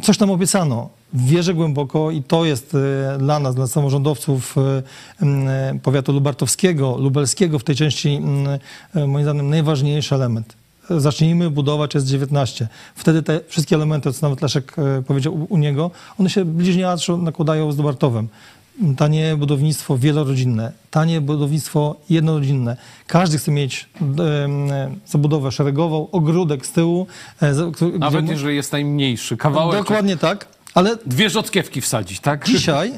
[0.03, 0.89] coś nam obiecano.
[1.13, 2.77] Wierzę głęboko i to jest
[3.19, 4.55] dla nas, dla samorządowców
[5.83, 8.21] powiatu lubartowskiego, lubelskiego w tej części,
[9.07, 10.53] moim zdaniem, najważniejszy element.
[10.89, 12.65] Zacznijmy budować S19.
[12.95, 17.71] Wtedy te wszystkie elementy, co nawet Leszek e, powiedział u, niego, one się bliźniaczo nakładają
[17.71, 18.27] z Lubartowem.
[18.97, 22.77] Tanie budownictwo wielorodzinne, tanie budownictwo jednorodzinne.
[23.07, 23.89] Każdy chce mieć
[25.07, 27.07] zabudowę szeregową, ogródek z tyłu.
[27.41, 27.53] e,
[27.99, 32.45] Nawet jeżeli jest najmniejszy kawałek, Dokładnie tak, ale dwie rzodkiewki wsadzić, tak?
[32.45, 32.93] Dzisiaj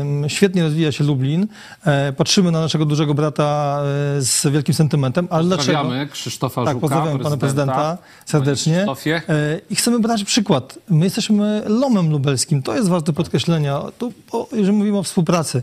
[0.00, 1.46] em, świetnie rozwija się Lublin.
[1.86, 3.80] E, patrzymy na naszego dużego brata
[4.18, 5.90] e, z wielkim sentymentem, ale dlaczego?
[6.12, 8.86] Krzysztofa Tak, Żuka, pozdrawiam pana prezydenta serdecznie.
[9.08, 10.78] E, I chcemy brać przykład.
[10.90, 12.62] My jesteśmy lomem lubelskim.
[12.62, 13.82] To jest warte podkreślenia.
[13.98, 15.62] Tu, o, jeżeli mówimy o współpracy,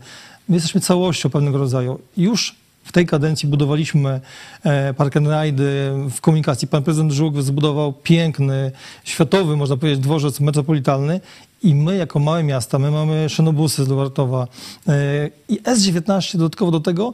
[0.50, 2.00] my jesteśmy całością pewnego rodzaju.
[2.18, 2.56] Już
[2.88, 4.22] w tej kadencji budowaliśmy
[4.64, 5.64] e, park and ride
[6.10, 6.68] w komunikacji.
[6.68, 8.72] Pan prezydent Żuk zbudował piękny,
[9.04, 11.22] światowy, można powiedzieć, dworzec metropolitalny.
[11.64, 14.48] I my, jako małe miasta, my mamy szenobusy z Lubartowa
[14.88, 17.14] e, i S19 dodatkowo do tego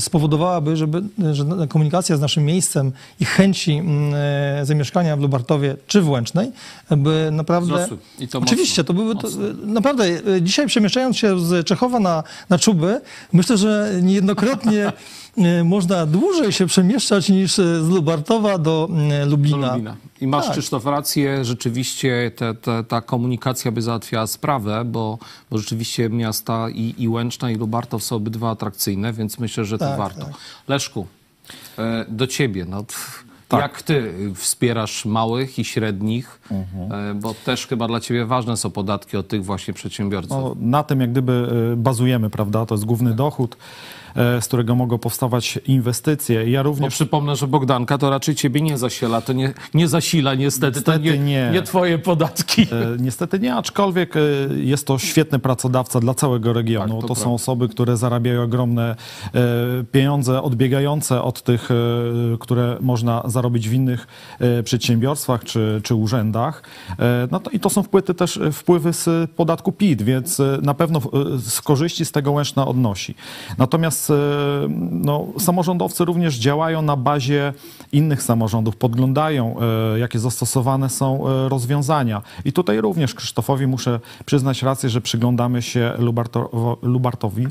[0.00, 3.82] spowodowałaby, żeby, że komunikacja z naszym miejscem i chęci
[4.14, 6.52] e, zamieszkania w Lubartowie czy w Łęcznej
[6.90, 7.74] by naprawdę...
[7.74, 7.98] Wzrosły.
[8.18, 9.16] I to Oczywiście, mocno, to były...
[9.16, 13.00] To, y, naprawdę, y, dzisiaj przemieszczając się z Czechowa na, na Czuby,
[13.32, 14.92] myślę, że niejednokrotnie e,
[15.64, 19.66] można dłużej się przemieszczać niż e, z Lubartowa do e, Do Lublina.
[19.66, 19.96] Lublina.
[20.20, 20.52] I masz, Tak.
[20.52, 25.18] Krzysztof, rację, rzeczywiście te, te, ta komunikacja by załatwiała sprawę, bo,
[25.50, 29.84] bo rzeczywiście miasta i, i Łęczna, i Lubartow są obydwa atrakcyjne, więc myślę, że to
[29.84, 30.24] Tak, warto.
[30.24, 30.34] tak.
[30.68, 31.06] Leszku,
[31.78, 32.64] e, do ciebie.
[32.68, 32.84] No,
[33.48, 33.60] Tak.
[33.62, 36.92] Jak ty wspierasz małych i średnich, Mhm.
[37.10, 40.30] e, bo też chyba dla ciebie ważne są podatki od tych właśnie przedsiębiorców.
[40.30, 42.66] No, na tym jak gdyby e, bazujemy, prawda?
[42.66, 46.50] To jest główny dochód, e, z którego mogą powstawać inwestycje.
[46.50, 50.34] Ja Bo również przypomnę, że Bogdanka to raczej ciebie nie zasiela, to nie, nie zasila
[50.34, 51.50] niestety, Niestety nie, nie.
[51.52, 52.62] nie twoje podatki.
[52.62, 52.66] E,
[52.98, 54.20] Niestety nie, aczkolwiek e,
[54.56, 56.92] jest to świetny pracodawca dla całego regionu.
[56.94, 58.96] Tak, to to są osoby, które zarabiają ogromne
[59.34, 59.40] e,
[59.92, 61.74] pieniądze, odbiegające od tych, e,
[62.40, 64.06] które można zarobić w innych
[64.40, 66.62] e, przedsiębiorstwach czy, czy urzędach.
[66.98, 70.58] E, No to, I to są wpływy też e, wpływy z podatku PIT, więc e,
[70.62, 73.14] na pewno e, z korzyści z tego Łęczna odnosi.
[73.58, 74.14] Natomiast e,
[74.90, 77.52] no, samorządowcy również działają na bazie
[77.92, 79.56] innych samorządów, podglądają,
[79.94, 82.22] e, jakie zastosowane są e, rozwiązania.
[82.44, 87.46] I tutaj również Krzysztofowi muszę przyznać rację, że przyglądamy się Lubarto, Lubartowi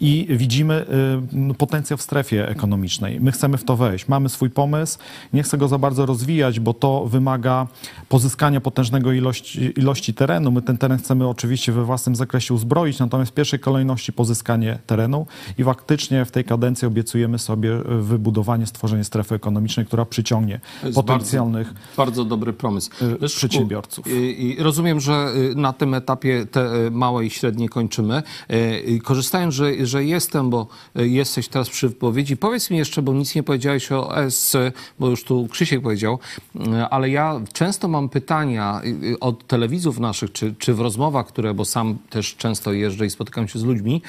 [0.00, 0.86] i widzimy
[1.32, 3.20] no, potencjał w strefie ekonomicznej.
[3.20, 4.08] My chcemy w to wejść.
[4.08, 4.98] Mamy swój pomysł,
[5.32, 7.66] nie chcę go za bardzo rozwijać, bo to wymaga
[8.08, 10.50] pozyskania potężnego ilości, ilości terenu.
[10.50, 15.26] My ten teren chcemy oczywiście we własnym zakresie uzbroić, natomiast w pierwszej kolejności pozyskanie terenu
[15.58, 15.95] i faktycznie
[16.26, 20.60] w tej kadencji obiecujemy sobie e, wybudowanie, stworzenie strefy ekonomicznej, która przyciągnie
[20.94, 22.90] potencjalnych Bardzo, bardzo dobry pomysł.
[23.02, 24.06] y, Leszku, przedsiębiorców.
[24.06, 28.22] y, rozumiem, że y, na tym etapie te małe i średnie kończymy.
[29.04, 33.42] Korzystając, że, że jestem, bo jesteś teraz przy wypowiedzi, powiedz mi jeszcze, bo nic nie
[33.42, 34.56] powiedziałeś o ESC,
[34.98, 36.18] bo już tu Krzysiek powiedział,
[36.90, 38.80] ale ja często mam pytania
[39.20, 43.48] od telewizów naszych, czy, czy w rozmowach, które, bo sam też często jeżdżę i spotykam
[43.48, 44.02] się z ludźmi,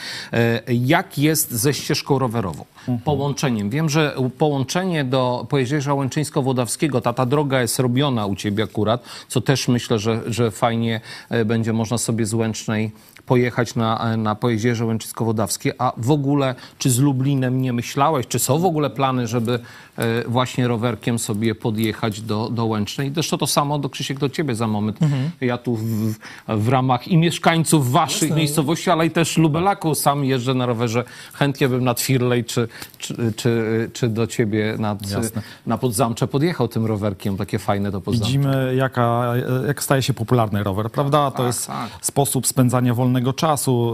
[0.67, 2.65] jak jest ze ścieżką rowerową,
[3.03, 3.69] połączeniem.
[3.69, 9.41] Wiem, że połączenie do Pojezierza Łęczyńsko-Wodawskiego, ta, ta droga jest robiona u ciebie akurat, co
[9.41, 12.91] też myślę, że, że fajnie e, będzie można sobie z Łęcznej
[13.31, 18.59] pojechać na, na Pojezierze Łęczyńsko-Wodawskie, a w ogóle czy z Lublinem nie myślałeś, czy są
[18.59, 19.59] w ogóle plany, żeby
[19.97, 23.11] e, właśnie rowerkiem sobie podjechać do, do Łęcznej?
[23.13, 24.99] Zresztą to samo do Krzysiek do ciebie za moment.
[25.41, 26.13] Ja tu w,
[26.47, 31.03] w ramach i mieszkańców waszych miejscowości, ale i też Lubelaku sam jeżdżę na rowerze.
[31.33, 35.41] Chętnie bym nad Firlej czy, czy, czy, czy do ciebie nad, Jasne.
[35.65, 37.37] na Podzamcze podjechał tym rowerkiem.
[37.37, 38.25] Takie fajne to Podzamcze.
[38.27, 39.33] Widzimy, jaka,
[39.67, 41.31] jak staje się popularny rower, prawda?
[41.31, 41.89] To Tak, jest tak.
[42.01, 43.93] sposób spędzania wolnego czasu,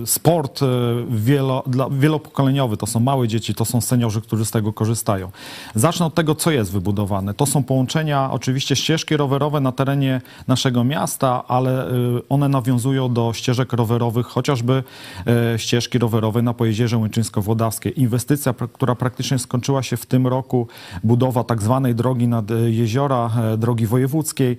[0.00, 0.68] yy, sport yy,
[1.10, 2.76] wielo, wielopokoleniowy.
[2.76, 5.30] To są małe dzieci, to są seniorzy, którzy z tego korzystają.
[5.74, 7.34] Zacznę od tego, co jest wybudowane.
[7.34, 13.32] To są połączenia, oczywiście ścieżki rowerowe na terenie naszego miasta, ale yy, one nawiązują do
[13.32, 14.82] ścieżek rowerowych, chociażby
[15.56, 17.90] ścieżki rowerowej na Pojezierze Łęczyńsko-Wodawskie.
[17.90, 20.68] Inwestycja, która praktycznie skończyła się w tym roku,
[21.04, 24.56] budowa tak zwanej drogi nad jeziora, drogi wojewódzkiej,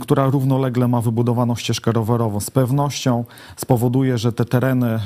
[0.00, 2.40] która równolegle ma wybudowaną ścieżkę rowerową.
[2.40, 3.07] Z pewnością
[3.56, 5.00] spowoduje, że te tereny e,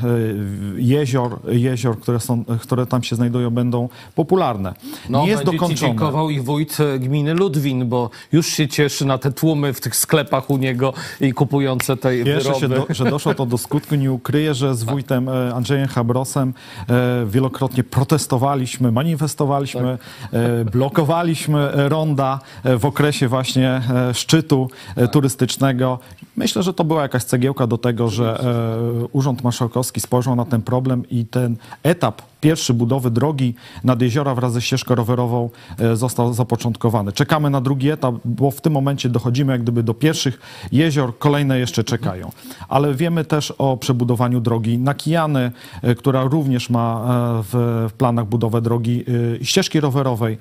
[0.76, 4.74] jezior, jezior które, są, które tam się znajdują, będą popularne.
[5.08, 5.74] No, Nie jest dokończone.
[5.74, 9.96] dziękował i wójt e, gminy Ludwin, bo już się cieszy na te tłumy w tych
[9.96, 12.60] sklepach u niego i kupujące te Cieszę wyroby.
[12.60, 13.94] się, do, że doszło to do skutku.
[13.94, 16.54] Nie ukryję, że z wójtem e, Andrzejem Habrosem
[16.88, 19.98] e, wielokrotnie protestowaliśmy, manifestowaliśmy,
[20.32, 22.40] e, blokowaliśmy ronda
[22.78, 24.70] w okresie właśnie szczytu
[25.12, 25.98] turystycznego.
[26.36, 30.62] Myślę, że to była jakaś cegiełka do tego, że e, Urząd Marszałkowski spojrzał na ten
[30.62, 36.34] problem i ten etap pierwszy budowy drogi nad jeziora wraz ze ścieżką rowerową e, został
[36.34, 37.12] zapoczątkowany.
[37.12, 40.40] Czekamy na drugi etap, bo w tym momencie dochodzimy jak gdyby do pierwszych
[40.72, 42.32] jezior, kolejne jeszcze czekają.
[42.68, 45.52] Ale wiemy też o przebudowaniu drogi na Kijany,
[45.82, 47.04] e, która również ma
[47.38, 49.04] e, w planach budowę drogi
[49.42, 50.38] ścieżki rowerowej.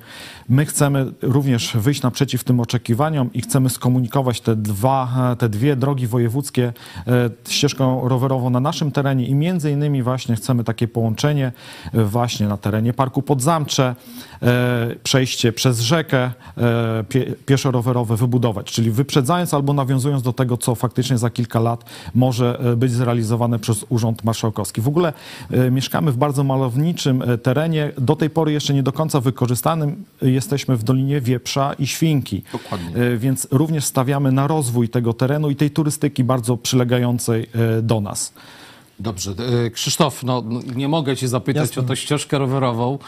[0.48, 6.06] My chcemy również wyjść naprzeciw tym oczekiwaniom i chcemy skomunikować te, dwa, te dwie drogi
[6.06, 6.72] wojewódzkie
[7.48, 11.52] ścieżką rowerową na naszym terenie i między innymi właśnie chcemy takie połączenie
[11.94, 13.94] właśnie na terenie Parku Podzamcze,
[14.42, 20.74] e, przejście przez rzekę e, pie, pieszo-rowerowe wybudować, czyli wyprzedzając albo nawiązując do tego, co
[20.74, 24.80] faktycznie za kilka lat może e, być zrealizowane przez Urząd Marszałkowski.
[24.80, 25.12] W ogóle
[25.70, 30.04] mieszkamy w bardzo malowniczym terenie, do tej pory jeszcze nie do końca wykorzystanym.
[30.22, 32.42] Jesteśmy w Dolinie Wieprza i Świnki.
[32.52, 32.92] Dokładnie.
[33.18, 37.46] Więc również stawiamy na rozwój tego terenu i tej turystyki bardzo przylegającej
[37.82, 38.32] do nas.
[39.02, 39.34] Dobrze.
[39.66, 40.44] E, Krzysztof, no,
[40.76, 41.82] nie mogę cię zapytać Jasne.
[41.82, 42.98] o tę ścieżkę rowerową,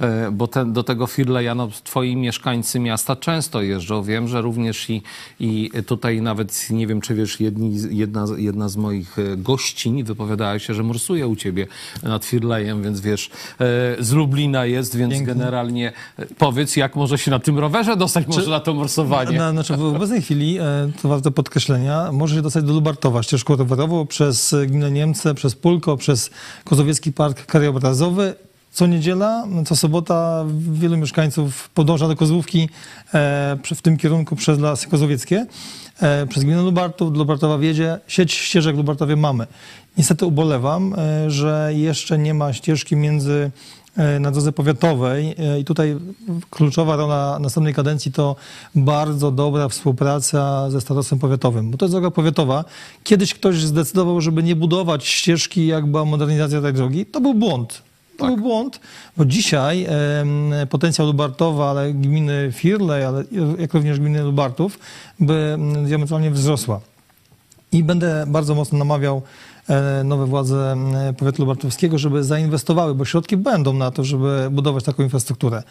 [0.00, 4.02] e, bo ten, do tego Firleja no, twoi mieszkańcy miasta często jeżdżą.
[4.02, 5.02] Wiem, że również i,
[5.40, 10.58] i tutaj nawet, nie wiem czy wiesz, jedni, jedna, jedna z moich e, gościń wypowiadała
[10.58, 11.66] się, że morsuje u ciebie
[12.02, 13.30] nad Firlejem, więc wiesz,
[13.98, 15.34] z Lublina jest, więc Pięknie.
[15.34, 15.92] generalnie
[16.38, 19.38] powiedz, jak może się na tym rowerze dostać może na to morsowanie.
[19.38, 20.58] Na, znaczy w obecnej chwili,
[21.02, 25.96] to warto podkreślenia, może się dostać do Lubartowa ścieżką rowerową przez gminę Niemce, przez Pulko,
[25.96, 26.30] przez
[26.64, 28.34] Kozowiecki Park Krajobrazowy.
[28.72, 32.68] Co niedziela, co sobota wielu mieszkańców podąża do Kozłówki
[33.14, 35.46] e, w tym kierunku przez Lasy Kozowieckie.
[36.00, 37.98] E, przez gminę Lubartów, do Lubartowa wiedzie.
[38.06, 39.46] Sieć ścieżek w Lubartowie mamy.
[39.98, 43.50] Niestety ubolewam, e, że jeszcze nie ma ścieżki między
[44.20, 45.96] na drodze powiatowej e, i tutaj
[46.50, 48.36] kluczowa rola następnej kadencji to
[48.74, 52.64] bardzo dobra współpraca ze starostwem powiatowym, bo to jest droga powiatowa.
[53.04, 57.06] Kiedyś ktoś zdecydował, żeby nie budować ścieżki, jak była modernizacja tej drogi.
[57.06, 57.82] To był błąd.
[58.18, 58.80] To był błąd,
[59.16, 59.86] bo dzisiaj
[60.70, 63.24] potencjał Lubartowa, ale gminy Firlej, ale
[63.58, 64.78] jak również gminy Lubartów
[65.20, 66.80] by diametralnie wzrosła.
[67.72, 69.22] I będę bardzo mocno namawiał e,
[70.04, 70.76] nowe władze
[71.08, 75.62] e, powiatu lubartowskiego, żeby zainwestowały, bo środki będą na to, żeby budować taką infrastrukturę.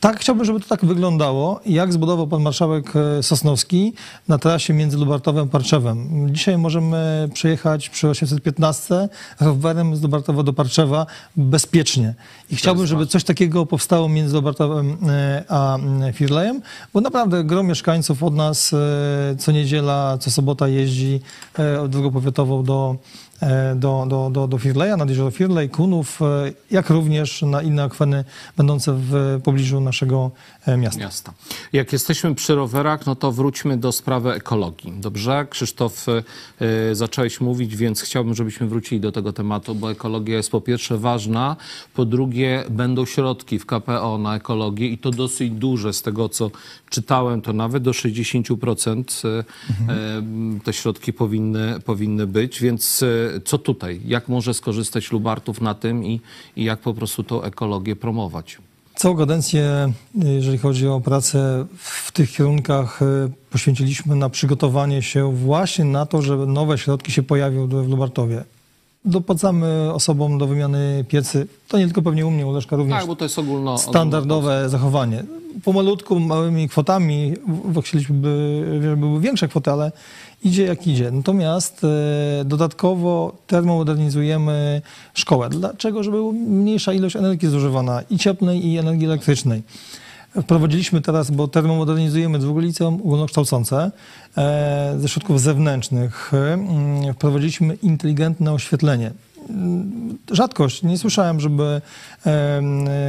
[0.00, 3.92] Tak chciałbym, żeby to tak wyglądało, jak zbudował pan marszałek e, Sosnowski
[4.28, 6.28] na trasie między Lubartowem a Parczewem.
[6.34, 9.08] Dzisiaj możemy przejechać przy 815
[9.40, 12.14] rowerem z Lubartowa do Parczewa bezpiecznie.
[12.50, 15.78] I chciałbym, żeby coś takiego powstało między Lubartowem e, a
[16.12, 16.62] Firlejem,
[16.94, 21.20] bo naprawdę gro mieszkańców od nas e, co niedziela, co sobota jeździ
[21.58, 23.29] e, drogą powiatową do, e,
[23.76, 28.24] do, do, do, do Firleja, nad jezioro Firlej, Kunów, e, jak również na inne akweny
[28.56, 30.30] będące w pobliżu naszego
[30.66, 31.00] e, miasta.
[31.00, 31.32] miasta.
[31.72, 34.92] Jak jesteśmy przy rowerach, no to wróćmy do sprawy ekologii.
[35.00, 35.46] Dobrze?
[35.50, 36.06] Krzysztof,
[36.92, 41.56] zacząłeś mówić, więc chciałbym, żebyśmy wrócili do tego tematu, bo ekologia jest po pierwsze ważna,
[41.94, 45.92] po drugie będą środki w KPO na ekologię i to dosyć duże.
[45.92, 46.50] Z tego, co
[46.90, 49.44] czytałem, to nawet do 60% y,
[50.56, 52.60] y, te środki powinny, powinny być.
[52.60, 53.04] Więc
[53.44, 54.00] co tutaj?
[54.04, 56.20] Jak może skorzystać Lubartów na tym i,
[56.56, 58.58] i jak po prostu tą ekologię promować?
[58.94, 63.06] Całą kadencję, jeżeli chodzi o pracę w tych kierunkach, e,
[63.50, 68.44] poświęciliśmy na przygotowanie się właśnie na to, że nowe środki się pojawią w Lubartowie.
[69.04, 71.46] Dopłacamy osobom do wymiany piecy.
[71.68, 72.98] To nie tylko pewnie u mnie, u Leszka również.
[72.98, 73.78] Tak, bo to jest ogólno...
[73.78, 75.24] standardowe zachowanie.
[75.64, 77.34] Pomalutku, małymi kwotami,
[77.82, 78.14] chcieliśmy,
[78.82, 79.92] żeby były większe kwoty, ale
[80.44, 81.10] idzie jak idzie.
[81.10, 84.82] Natomiast e, dodatkowo termomodernizujemy
[85.14, 85.48] szkołę.
[85.48, 86.02] Dlaczego?
[86.02, 89.62] Żeby była mniejsza ilość energii zużywana i cieplnej, i energii elektrycznej.
[90.42, 93.90] Wprowadziliśmy teraz, bo termomodernizujemy drugie liceum ogólnokształcące
[94.36, 96.32] e, ze środków zewnętrznych.
[96.34, 99.12] mm, Wprowadziliśmy inteligentne oświetlenie.
[99.48, 100.00] Mm,
[100.32, 100.82] Rzadkość.
[100.82, 101.80] Nie słyszałem, żeby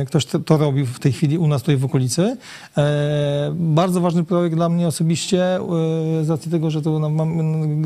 [0.07, 2.37] ktoś to, robił w tej chwili u nas tutaj w okolicy.
[2.77, 5.59] E, bardzo ważny projekt dla mnie osobiście, e,
[6.23, 7.09] z racji tego, że to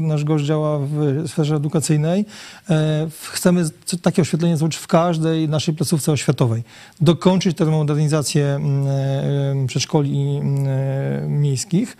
[0.01, 2.25] nasz gość działa w sferze edukacyjnej.
[2.69, 3.69] E, chcemy
[4.01, 6.63] takie oświetlenie zrobić w każdej naszej placówce oświatowej.
[7.01, 11.97] Dokończyć termomodernizację mm, przedszkoli mm, miejskich.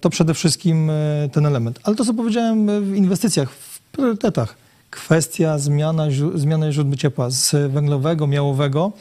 [0.00, 0.90] To przede wszystkim
[1.32, 1.80] ten element.
[1.82, 4.63] Ale to, co powiedziałem w inwestycjach, w priorytetach
[4.94, 8.92] kwestia zmiana, zmiany źródła ciepła z węglowego, miałowego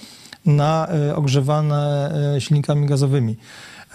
[0.45, 3.36] na e, ogrzewane e, silnikami gazowymi.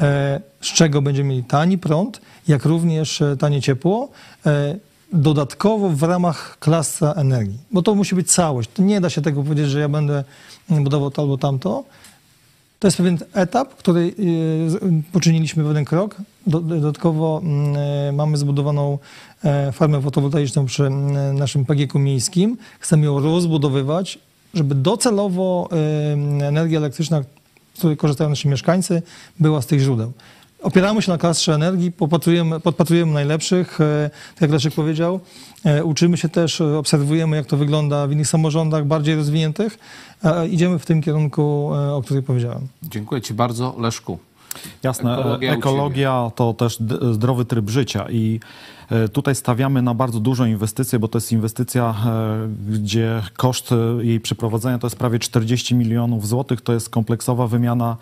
[0.01, 4.09] E, Z czego będziemy mieli tani prąd, jak również tanie ciepło.
[5.13, 8.71] Dodatkowo w ramach klasa energii, bo to musi być całość.
[8.79, 10.25] Nie da się tego powiedzieć, że ja będę
[10.69, 11.85] budował to albo tamto.
[12.79, 16.17] To jest pewien etap, który y, poczyniliśmy pewien krok.
[16.47, 18.99] Do- Dodatkowo mm, e, mamy zbudowaną
[19.45, 22.57] e, farmę fotowoltaiczną przy mm, naszym PGK miejskim.
[22.81, 24.19] Chcemy ją rozbudowywać,
[24.55, 25.69] żeby docelowo
[26.43, 27.23] y, energia elektryczna,
[27.75, 29.03] z której korzystają nasi mieszkańcy,
[29.41, 30.13] była z tych źródeł.
[30.63, 35.21] Opieramy się na klastrze energii, popatrujemy, podpatrujemy najlepszych, e, tak jak Leszek powiedział.
[35.65, 39.79] E, Uczymy się też, e, obserwujemy, jak to wygląda w innych samorządach bardziej rozwiniętych.
[40.51, 42.69] Idziemy w tym kierunku, o którym powiedziałem.
[42.83, 44.19] Dziękuję Ci bardzo, Leszku.
[44.83, 46.79] Jasne, Ekologia ekologia, to też
[47.13, 48.41] zdrowy tryb życia i
[49.13, 54.21] tutaj stawiamy na bardzo dużą inwestycję, bo to jest inwestycja, e, gdzie koszt e, jej
[54.21, 56.61] przeprowadzenia to jest prawie 40 milionów złotych.
[56.61, 57.97] To jest kompleksowa wymiana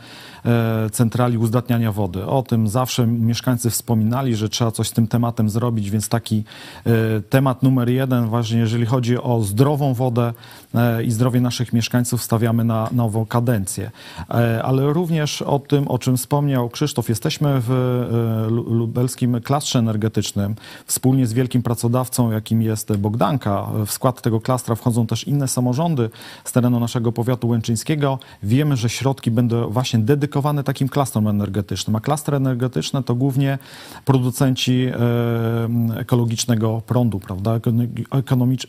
[0.45, 2.27] e, centrali uzdatniania wody.
[2.27, 6.45] O tym zawsze mieszkańcy wspominali, że trzeba coś z tym tematem zrobić, więc taki
[6.87, 10.33] e, temat numer jeden, właśnie jeżeli chodzi o zdrową wodę
[10.75, 13.91] e, i zdrowie naszych mieszkańców, stawiamy na nową kadencję.
[14.31, 19.79] E, Ale również o tym, o czym wspomniał Krzysztof, jesteśmy w e, lu- lubelskim klastrze
[19.79, 20.55] energetycznym,
[20.87, 23.67] wspólnie z wielkim pracodawcą, jakim jest Bogdanka.
[23.87, 26.11] W skład tego klastra wchodzą też inne samorządy
[26.45, 28.19] z terenu naszego powiatu łęczyńskiego.
[28.43, 33.59] Wiemy, że środki będą właśnie dedykowane takim klastrom energetycznym, a klastry energetyczne to głównie
[34.05, 34.87] producenci
[35.97, 37.61] ekologicznego prądu, prawda,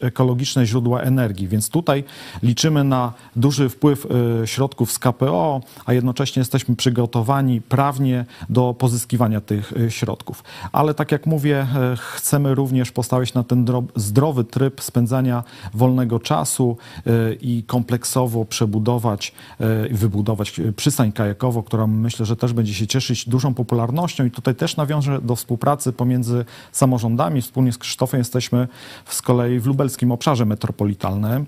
[0.02, 2.04] ekologiczne źródła energii, więc tutaj
[2.44, 4.08] liczymy na duży wpływ
[4.42, 10.44] e, środków z KPO, a jednocześnie jesteśmy przygotowani prawnie do pozyskiwania tych e, środków.
[10.72, 15.44] Ale tak jak mówię, e, chcemy również postawić na ten zdrowy tryb spędzania
[15.74, 16.78] wolnego czasu
[17.42, 19.34] i kompleksowo przebudować
[19.92, 24.56] i wybudować przystań kajakowo, która myślę, że też będzie się cieszyć dużą popularnością i tutaj
[24.56, 27.42] też nawiążę do współpracy pomiędzy samorządami.
[27.42, 28.68] Wspólnie z Krzysztofem jesteśmy
[29.06, 31.46] z kolei w lubelskim obszarze metropolitalnym.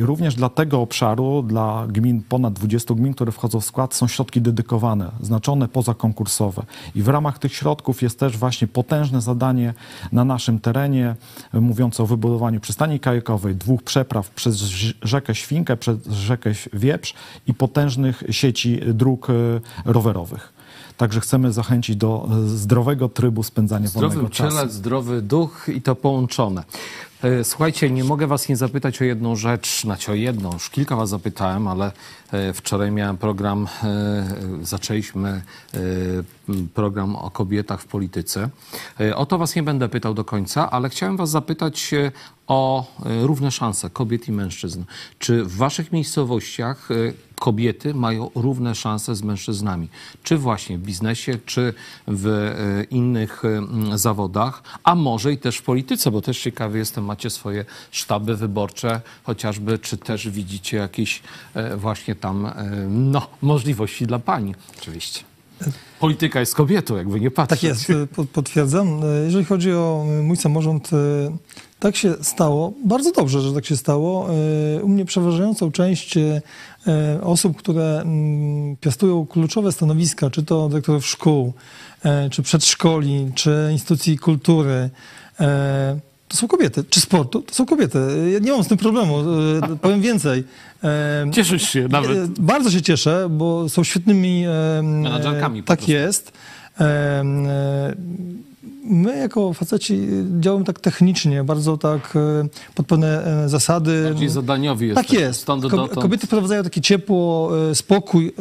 [0.00, 4.40] Również dla tego obszaru, dla gmin, ponad 20 gmin, które wchodzą w skład, są środki
[4.40, 6.62] dedykowane, znaczone pozakonkursowe.
[6.94, 9.65] I w ramach tych środków jest też właśnie potężne zadanie
[10.12, 11.14] na naszym terenie,
[11.52, 14.56] mówiące o wybudowaniu przystani kajakowej, dwóch przepraw przez
[15.02, 17.14] rzekę Świnkę, przez rzekę Wieprz
[17.46, 19.32] i potężnych sieci dróg e,
[19.84, 20.52] rowerowych.
[20.96, 24.50] Także chcemy zachęcić do e, zdrowego trybu spędzania Zdrowy wolnego czasu.
[24.50, 26.64] Zdrowy zdrowy duch i to połączone.
[27.22, 30.96] E, słuchajcie, nie mogę was nie zapytać o jedną rzecz, znaczy o jedną, już kilka
[30.96, 31.92] was zapytałem, ale
[32.32, 33.68] e, wczoraj miałem program,
[34.62, 35.42] zaczęliśmy
[36.74, 38.48] program o kobietach w polityce.
[39.14, 41.90] O to was nie będę pytał do końca, ale chciałem was zapytać
[42.46, 44.82] o równe szanse kobiet i mężczyzn.
[45.18, 46.88] Czy w waszych miejscowościach
[47.38, 49.88] kobiety mają równe szanse z mężczyznami.
[50.22, 51.74] Czy właśnie w biznesie, czy
[52.08, 57.05] w e, innych e, zawodach, a może i też w polityce, bo też ciekawy jestem,
[57.06, 61.22] macie swoje sztaby wyborcze chociażby, czy też widzicie jakieś
[61.54, 62.52] e, właśnie tam
[62.88, 64.54] no, możliwości dla pań.
[64.78, 65.20] Oczywiście.
[66.00, 67.60] Polityka jest kobietą, jakby nie patrzeć.
[67.60, 67.92] Tak jest,
[68.32, 69.00] potwierdzam.
[69.24, 70.90] Jeżeli chodzi o mój samorząd,
[71.78, 72.72] tak się stało.
[72.84, 74.28] Bardzo dobrze, że tak się stało.
[74.82, 76.14] U mnie przeważającą część
[76.86, 81.52] E, osób, które mm, piastują kluczowe stanowiska, czy to dyrektorów szkół,
[82.04, 84.90] e, czy przedszkoli, czy instytucji kultury,
[85.40, 85.98] e,
[86.28, 87.98] to są kobiety, czy sportu, to są kobiety.
[88.32, 89.16] Ja nie mam z tym problemu,
[89.82, 90.44] powiem więcej.
[91.32, 92.40] Cieszysz się nawet.
[92.40, 94.44] Bardzo się cieszę, bo są świetnymi...
[94.82, 96.32] Menadżerkami Tak jest
[98.86, 100.08] my jako faceci
[100.40, 104.04] działamy tak technicznie, bardzo tak e, pod pewne e, zasady.
[104.04, 105.40] Bardziej zadaniowi Tak jest.
[105.40, 105.64] Stąd
[105.94, 108.32] Kobiety wprowadzają takie ciepło, e, spokój.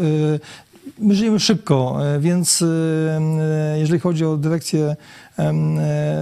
[0.99, 2.63] My żyjemy szybko, więc
[3.75, 4.95] jeżeli chodzi o dyrekcję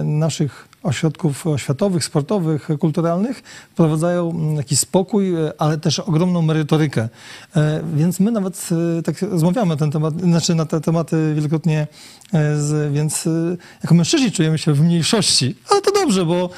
[0.04, 7.08] naszych ośrodków oświatowych, sportowych, kulturalnych, wprowadzają mm, jakiś spokój, e, ale też ogromną merytorykę.
[7.56, 8.68] E, więc my nawet
[8.98, 11.86] e, tak rozmawiamy na ten temat, znaczy na te tematy wielokrotnie,
[12.92, 13.28] więc
[13.82, 16.50] jako mężczyźni czujemy się w mniejszości, ale to dobrze, bo,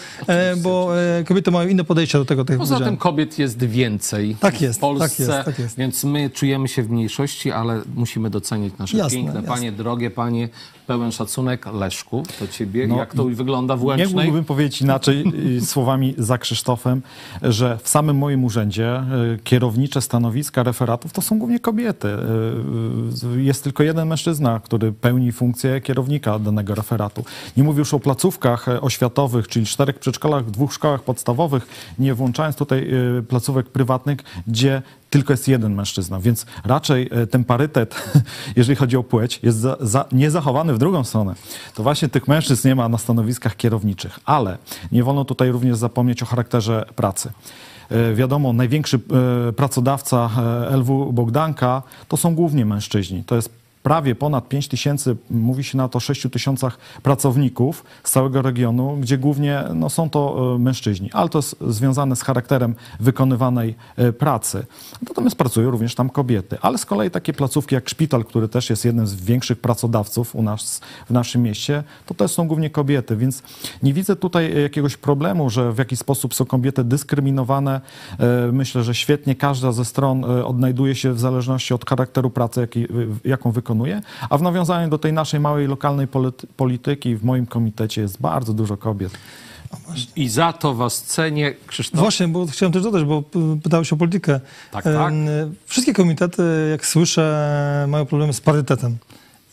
[0.56, 0.90] bo
[1.26, 2.44] kobiety mają inne podejście do tego.
[2.44, 5.76] Tak Poza tym kobiet jest więcej tak jest, w Polsce, tak jest, tak jest.
[5.76, 9.48] więc my czujemy się w mniejszości, ale musimy docenić nasze jasne, piękne jasne.
[9.48, 10.48] panie, drogie panie,
[10.87, 11.66] pełen szacunek.
[11.72, 14.14] Leszku, to ciebie, no, jak to wygląda w Łęcznej?
[14.14, 15.24] Nie mógłbym powiedzieć inaczej
[15.61, 17.03] słowami za Krzysztofem,
[17.43, 19.03] że w samym moim urzędzie
[19.34, 22.09] y, kierownicze stanowiska referatów to są głównie kobiety.
[22.09, 27.24] Y, y, jest tylko jeden mężczyzna, który pełni funkcję kierownika danego referatu.
[27.57, 31.66] Nie mówię już o placówkach oświatowych, czyli czterech przedszkolach, dwóch szkołach podstawowych,
[31.99, 32.91] nie włączając tutaj
[33.28, 37.94] placówek prywatnych, gdzie tylko jest jeden mężczyzna, więc raczej e, ten parytet,
[38.57, 41.34] jeżeli chodzi o płeć, jest za, za, niezachowany w drugą stronę.
[41.74, 44.59] To właśnie tych mężczyzn nie ma na stanowiskach kierowniczych, ale
[44.92, 47.32] nie wolno tutaj również zapomnieć o charakterze pracy.
[47.90, 48.96] E, wiadomo, największy
[49.48, 50.30] e, pracodawca
[50.70, 53.24] LW Bogdanka to są głównie mężczyźni.
[53.24, 58.43] To jest prawie ponad 5 tysięcy, mówi się na to 6 tysiącach pracowników z całego
[58.43, 63.74] regionu, gdzie głównie no, są to e, mężczyźni, ale to jest związane z charakterem wykonywanej
[63.97, 64.66] e, pracy.
[65.09, 66.59] Natomiast pracują również tam kobiety.
[66.62, 70.43] Ale z kolei takie placówki jak szpital, który też jest jednym z większych pracodawców u
[70.43, 73.43] nas w naszym mieście, to też są głównie kobiety, więc
[73.82, 77.80] nie widzę tutaj jakiegoś problemu, że w jakiś sposób są kobiety dyskryminowane.
[78.18, 82.68] E, myślę, że świetnie każda ze stron odnajduje się w zależności od charakteru pracy,
[83.24, 84.02] jaką wykonuje wykonuje.
[84.30, 86.08] A w nawiązaniu do tej naszej małej lokalnej
[86.56, 89.12] polityki w moim komitecie jest bardzo dużo kobiet.
[90.16, 92.00] I za to was cenię, Krzysztof.
[92.00, 93.22] Właśnie, bo chciałem też dodać, bo
[93.62, 94.40] pytałeś o politykę.
[94.72, 95.12] Tak, tak.
[95.66, 98.96] Wszystkie komitety, jak słyszę, mają problemy z parytetem.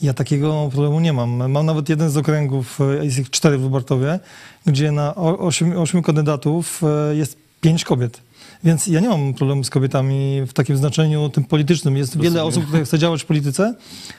[0.02, 1.52] Ja takiego problemu nie mam.
[1.52, 4.20] Mam nawet jeden z okręgów, e, jest ich cztery w Lubartowie,
[4.66, 8.22] gdzie na ośmiu, ośmiu kandydatów e, jest pięć kobiet.
[8.64, 11.98] Więc ja nie mam problemu z kobietami w takim znaczeniu tym politycznym.
[11.98, 12.48] Jest wiele Rozumiem.
[12.48, 13.76] osób, które chce działać w polityce,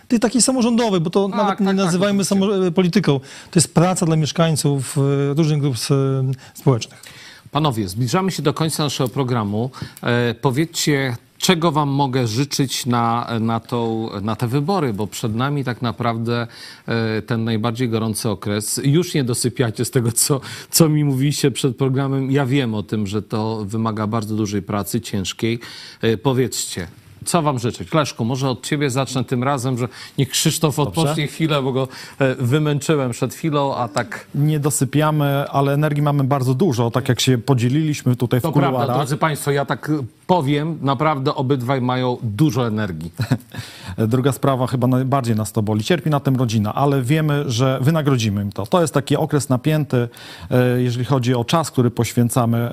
[0.09, 3.21] tej takiej samorządowej, bo to Tak, nawet tak, nie tak, nazywajmy samo, polityką.
[3.21, 7.03] To jest praca dla mieszkańców e, różnych grup e, społecznych.
[7.51, 9.71] Panowie, zbliżamy się do końca naszego programu.
[10.03, 15.65] E, powiedzcie, czego wam mogę życzyć na, na, tą, na te wybory, bo przed nami
[15.65, 16.47] tak naprawdę
[16.87, 18.81] e, ten najbardziej gorący okres.
[18.85, 20.41] Już nie dosypiacie z tego, co,
[20.71, 22.31] co mi mówiliście przed programem.
[22.31, 25.59] Ja wiem o tym, że to wymaga bardzo dużej pracy, ciężkiej.
[26.03, 26.89] E, powiedzcie,
[27.25, 27.95] co wam życzyć?
[27.95, 29.89] Leszku, może od ciebie zacznę tym razem, że
[30.19, 31.89] niech Krzysztof odpocznie chwilę, bo go
[32.19, 37.21] e, wymęczyłem przed chwilą, a tak Nie dosypiamy, ale energii mamy bardzo dużo, tak jak
[37.21, 38.97] się podzieliliśmy tutaj w To prawda, kuluarach.
[38.97, 39.91] drodzy Państwo, ja tak
[40.27, 43.13] powiem, naprawdę obydwaj mają dużo energii.
[44.09, 45.85] Druga sprawa chyba najbardziej nas to boli.
[45.85, 48.67] Cierpi na tym rodzina, ale wiemy, że wynagrodzimy im to.
[48.67, 50.09] To jest taki okres napięty,
[50.51, 52.71] e, jeżeli chodzi o czas, który poświęcamy e,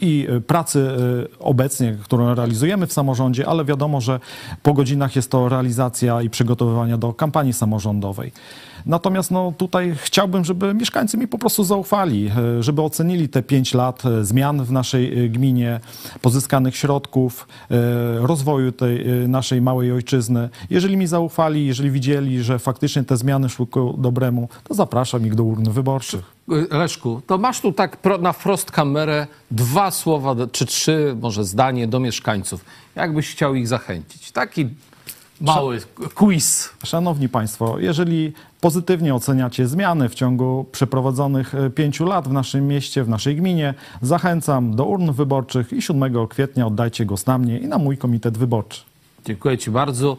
[0.00, 0.90] i pracy
[1.34, 4.20] e, obecnie, którą realizujemy w samorządzie, ale wiadomo, że
[4.62, 8.32] po godzinach jest to realizacja i przygotowywania do kampanii samorządowej.
[8.86, 13.74] Natomiast no, tutaj chciałbym, żeby mieszkańcy mi po prostu zaufali, e, żeby ocenili te pięć
[13.74, 15.80] lat e, zmian w naszej e, gminie,
[16.22, 17.48] pozyskanych środków,
[18.20, 20.48] rozwoju tej naszej małej ojczyzny.
[20.70, 25.34] Jeżeli mi zaufali, jeżeli widzieli, że faktycznie te zmiany szły ku dobremu, to zapraszam ich
[25.34, 26.22] do urn wyborczych.
[26.70, 32.00] Leszku, to masz tu tak na frost kamerę dwa słowa, czy trzy, może zdanie do
[32.00, 32.64] mieszkańców.
[32.94, 34.32] Jakbyś chciał ich zachęcić?
[34.32, 34.68] Taki
[35.42, 35.80] mały
[36.14, 36.70] quiz.
[36.84, 43.04] Szanowni Państwo, jeżeli pozytywnie oceniacie zmiany w ciągu przeprowadzonych e, pięciu lat w naszym mieście,
[43.04, 47.68] w naszej gminie, zachęcam do urn wyborczych i 7 kwietnia oddajcie głos na mnie i
[47.68, 48.80] na mój komitet wyborczy.
[49.24, 50.16] Dziękuję Ci bardzo.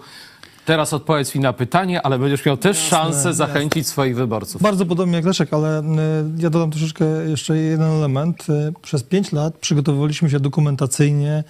[0.65, 4.61] Teraz odpowiedz mi na pytanie, ale będziesz miał też szansę zachęcić swoich wyborców.
[4.61, 5.83] Bardzo podobnie jak Leszek, ale
[6.37, 8.49] ja dodam troszeczkę jeszcze jeden element.
[8.49, 11.43] Y, Przez pięć lat przygotowywaliśmy się dokumentacyjnie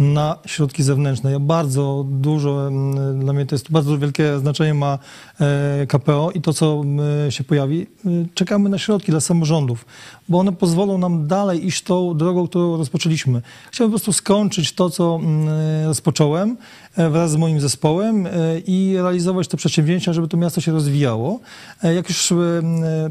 [0.00, 1.32] na środki zewnętrzne.
[1.32, 2.70] Ja bardzo dużo,
[3.14, 4.98] dla mnie to jest bardzo wielkie znaczenie ma
[5.40, 6.82] e, KPO i to, co
[7.28, 7.86] y, się pojawi.
[8.06, 9.86] Y, Czekamy na środki dla samorządów,
[10.28, 13.42] bo one pozwolą nam dalej iść tą drogą, którą rozpoczęliśmy.
[13.72, 15.48] Chciałbym po prostu skończyć to, co mm,
[15.86, 16.56] rozpocząłem
[16.96, 18.30] e, wraz z moim zespołem e,
[18.66, 21.40] i realizować te przedsięwzięcia, żeby to miasto się rozwijało.
[21.82, 22.36] E, Jak już e,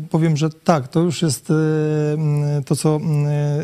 [0.09, 1.53] powiem, że tak, to już jest e,
[2.65, 2.99] to, co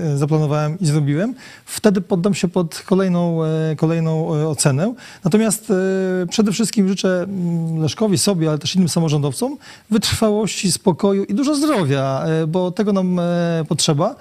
[0.03, 2.75] e, zaplanowałem i zrobiłem, wtedy poddam się pod
[3.15, 4.93] kolejną, e, kolejną e, ocenę.
[5.23, 9.57] Natomiast e, przede wszystkim życzę m, Leszkowi, sobie, ale też innym samorządowcom
[9.89, 13.19] wytrwałości, spokoju i dużo zdrowia, bo tego nam
[13.67, 14.15] potrzeba.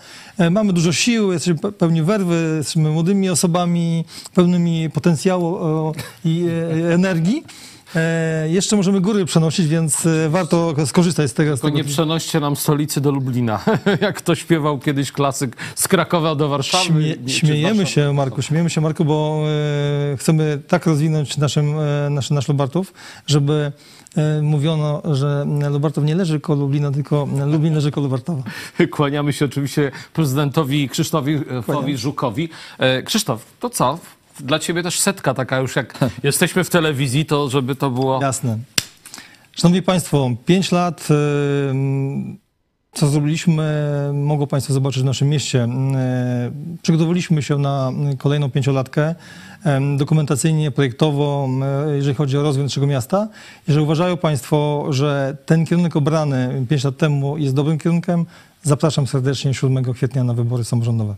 [0.51, 5.59] Mamy dużo sił, jesteśmy pe- pełni werwy, jesteśmy młodymi osobami, pełnymi potencjału
[6.25, 6.47] i
[6.93, 7.45] energii.
[7.97, 11.57] E, jeszcze możemy góry przenosić, więc e, warto skorzystać z tego.
[11.57, 13.61] Z Tylko tego nie przenoście nam stolicy do Lublina,
[14.01, 16.85] jak to śpiewał kiedyś klasyk z Krakowa do Warszawy.
[16.85, 17.87] Śmie, z śmiejemy Warszawy.
[17.87, 19.45] się, Marku, śmiejemy się, Marku, bo
[20.13, 22.93] e, chcemy tak rozwinąć naszym, e, nasz, nasz Lubartów,
[23.27, 23.73] żeby
[24.17, 28.43] e, mówiono, że Lubartów nie leży koło Lublina, tylko Lublin leży koło Lubartowa.
[28.97, 31.97] Kłaniamy się oczywiście prezydentowi Krzysztofowi Kłaniam.
[31.97, 32.49] Żukowi.
[32.79, 33.99] E, Krzysztof, to co?
[34.41, 38.23] Dla ciebie też setka taka już jak jesteśmy w telewizji, to żeby to było...
[38.23, 38.59] Jasne.
[39.53, 41.09] Szanowni Państwo, pięć lat,
[42.93, 45.69] co zrobiliśmy, mogą Państwo zobaczyć w naszym mieście.
[46.83, 49.15] Przygotowaliśmy się na kolejną pięciolatkę
[49.97, 51.49] dokumentacyjnie, projektowo,
[51.97, 53.29] jeżeli chodzi o rozwój naszego miasta.
[53.69, 58.27] Jeżeli uważają Państwo, że ten kierunek obrany pięć lat temu jest dobrym kierunkiem,
[58.63, 61.15] zapraszam serdecznie 7 kwietnia na wybory samorządowe.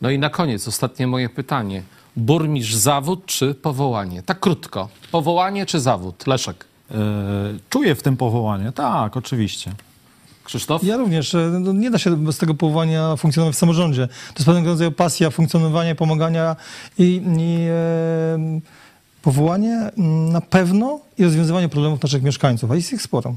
[0.00, 1.82] No i na koniec ostatnie moje pytanie.
[2.16, 4.22] Burmistrz zawód czy powołanie?
[4.22, 4.88] Tak krótko.
[5.10, 6.26] Powołanie czy zawód?
[6.26, 6.64] Leszek.
[6.90, 6.94] E,
[7.70, 9.72] Czuję w tym powołanie, tak, oczywiście.
[10.44, 10.84] Krzysztof?
[10.84, 11.34] Ja również.
[11.34, 14.06] e, No, nie da się bez tego powołania funkcjonować w samorządzie.
[14.06, 16.56] To jest pewnego rodzaju pasja, funkcjonowanie, pomagania
[16.98, 18.60] i, i e,
[19.22, 23.34] powołanie mm, na pewno i rozwiązywanie problemów naszych mieszkańców, a jest ich sporo.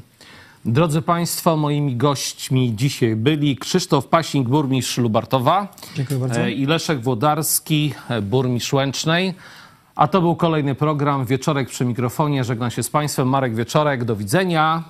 [0.66, 6.42] Drodzy Państwo, moimi gośćmi dzisiaj byli Krzysztof Pasing, burmistrz Lubartowa Dziękuję bardzo.
[6.42, 9.34] e, i Leszek Włodarski, e, burmistrz Łęcznej.
[9.96, 12.44] A to był kolejny program Wieczorek przy mikrofonie.
[12.44, 13.28] Żegnam się z Państwem.
[13.28, 14.84] Marek Wieczorek, do widzenia.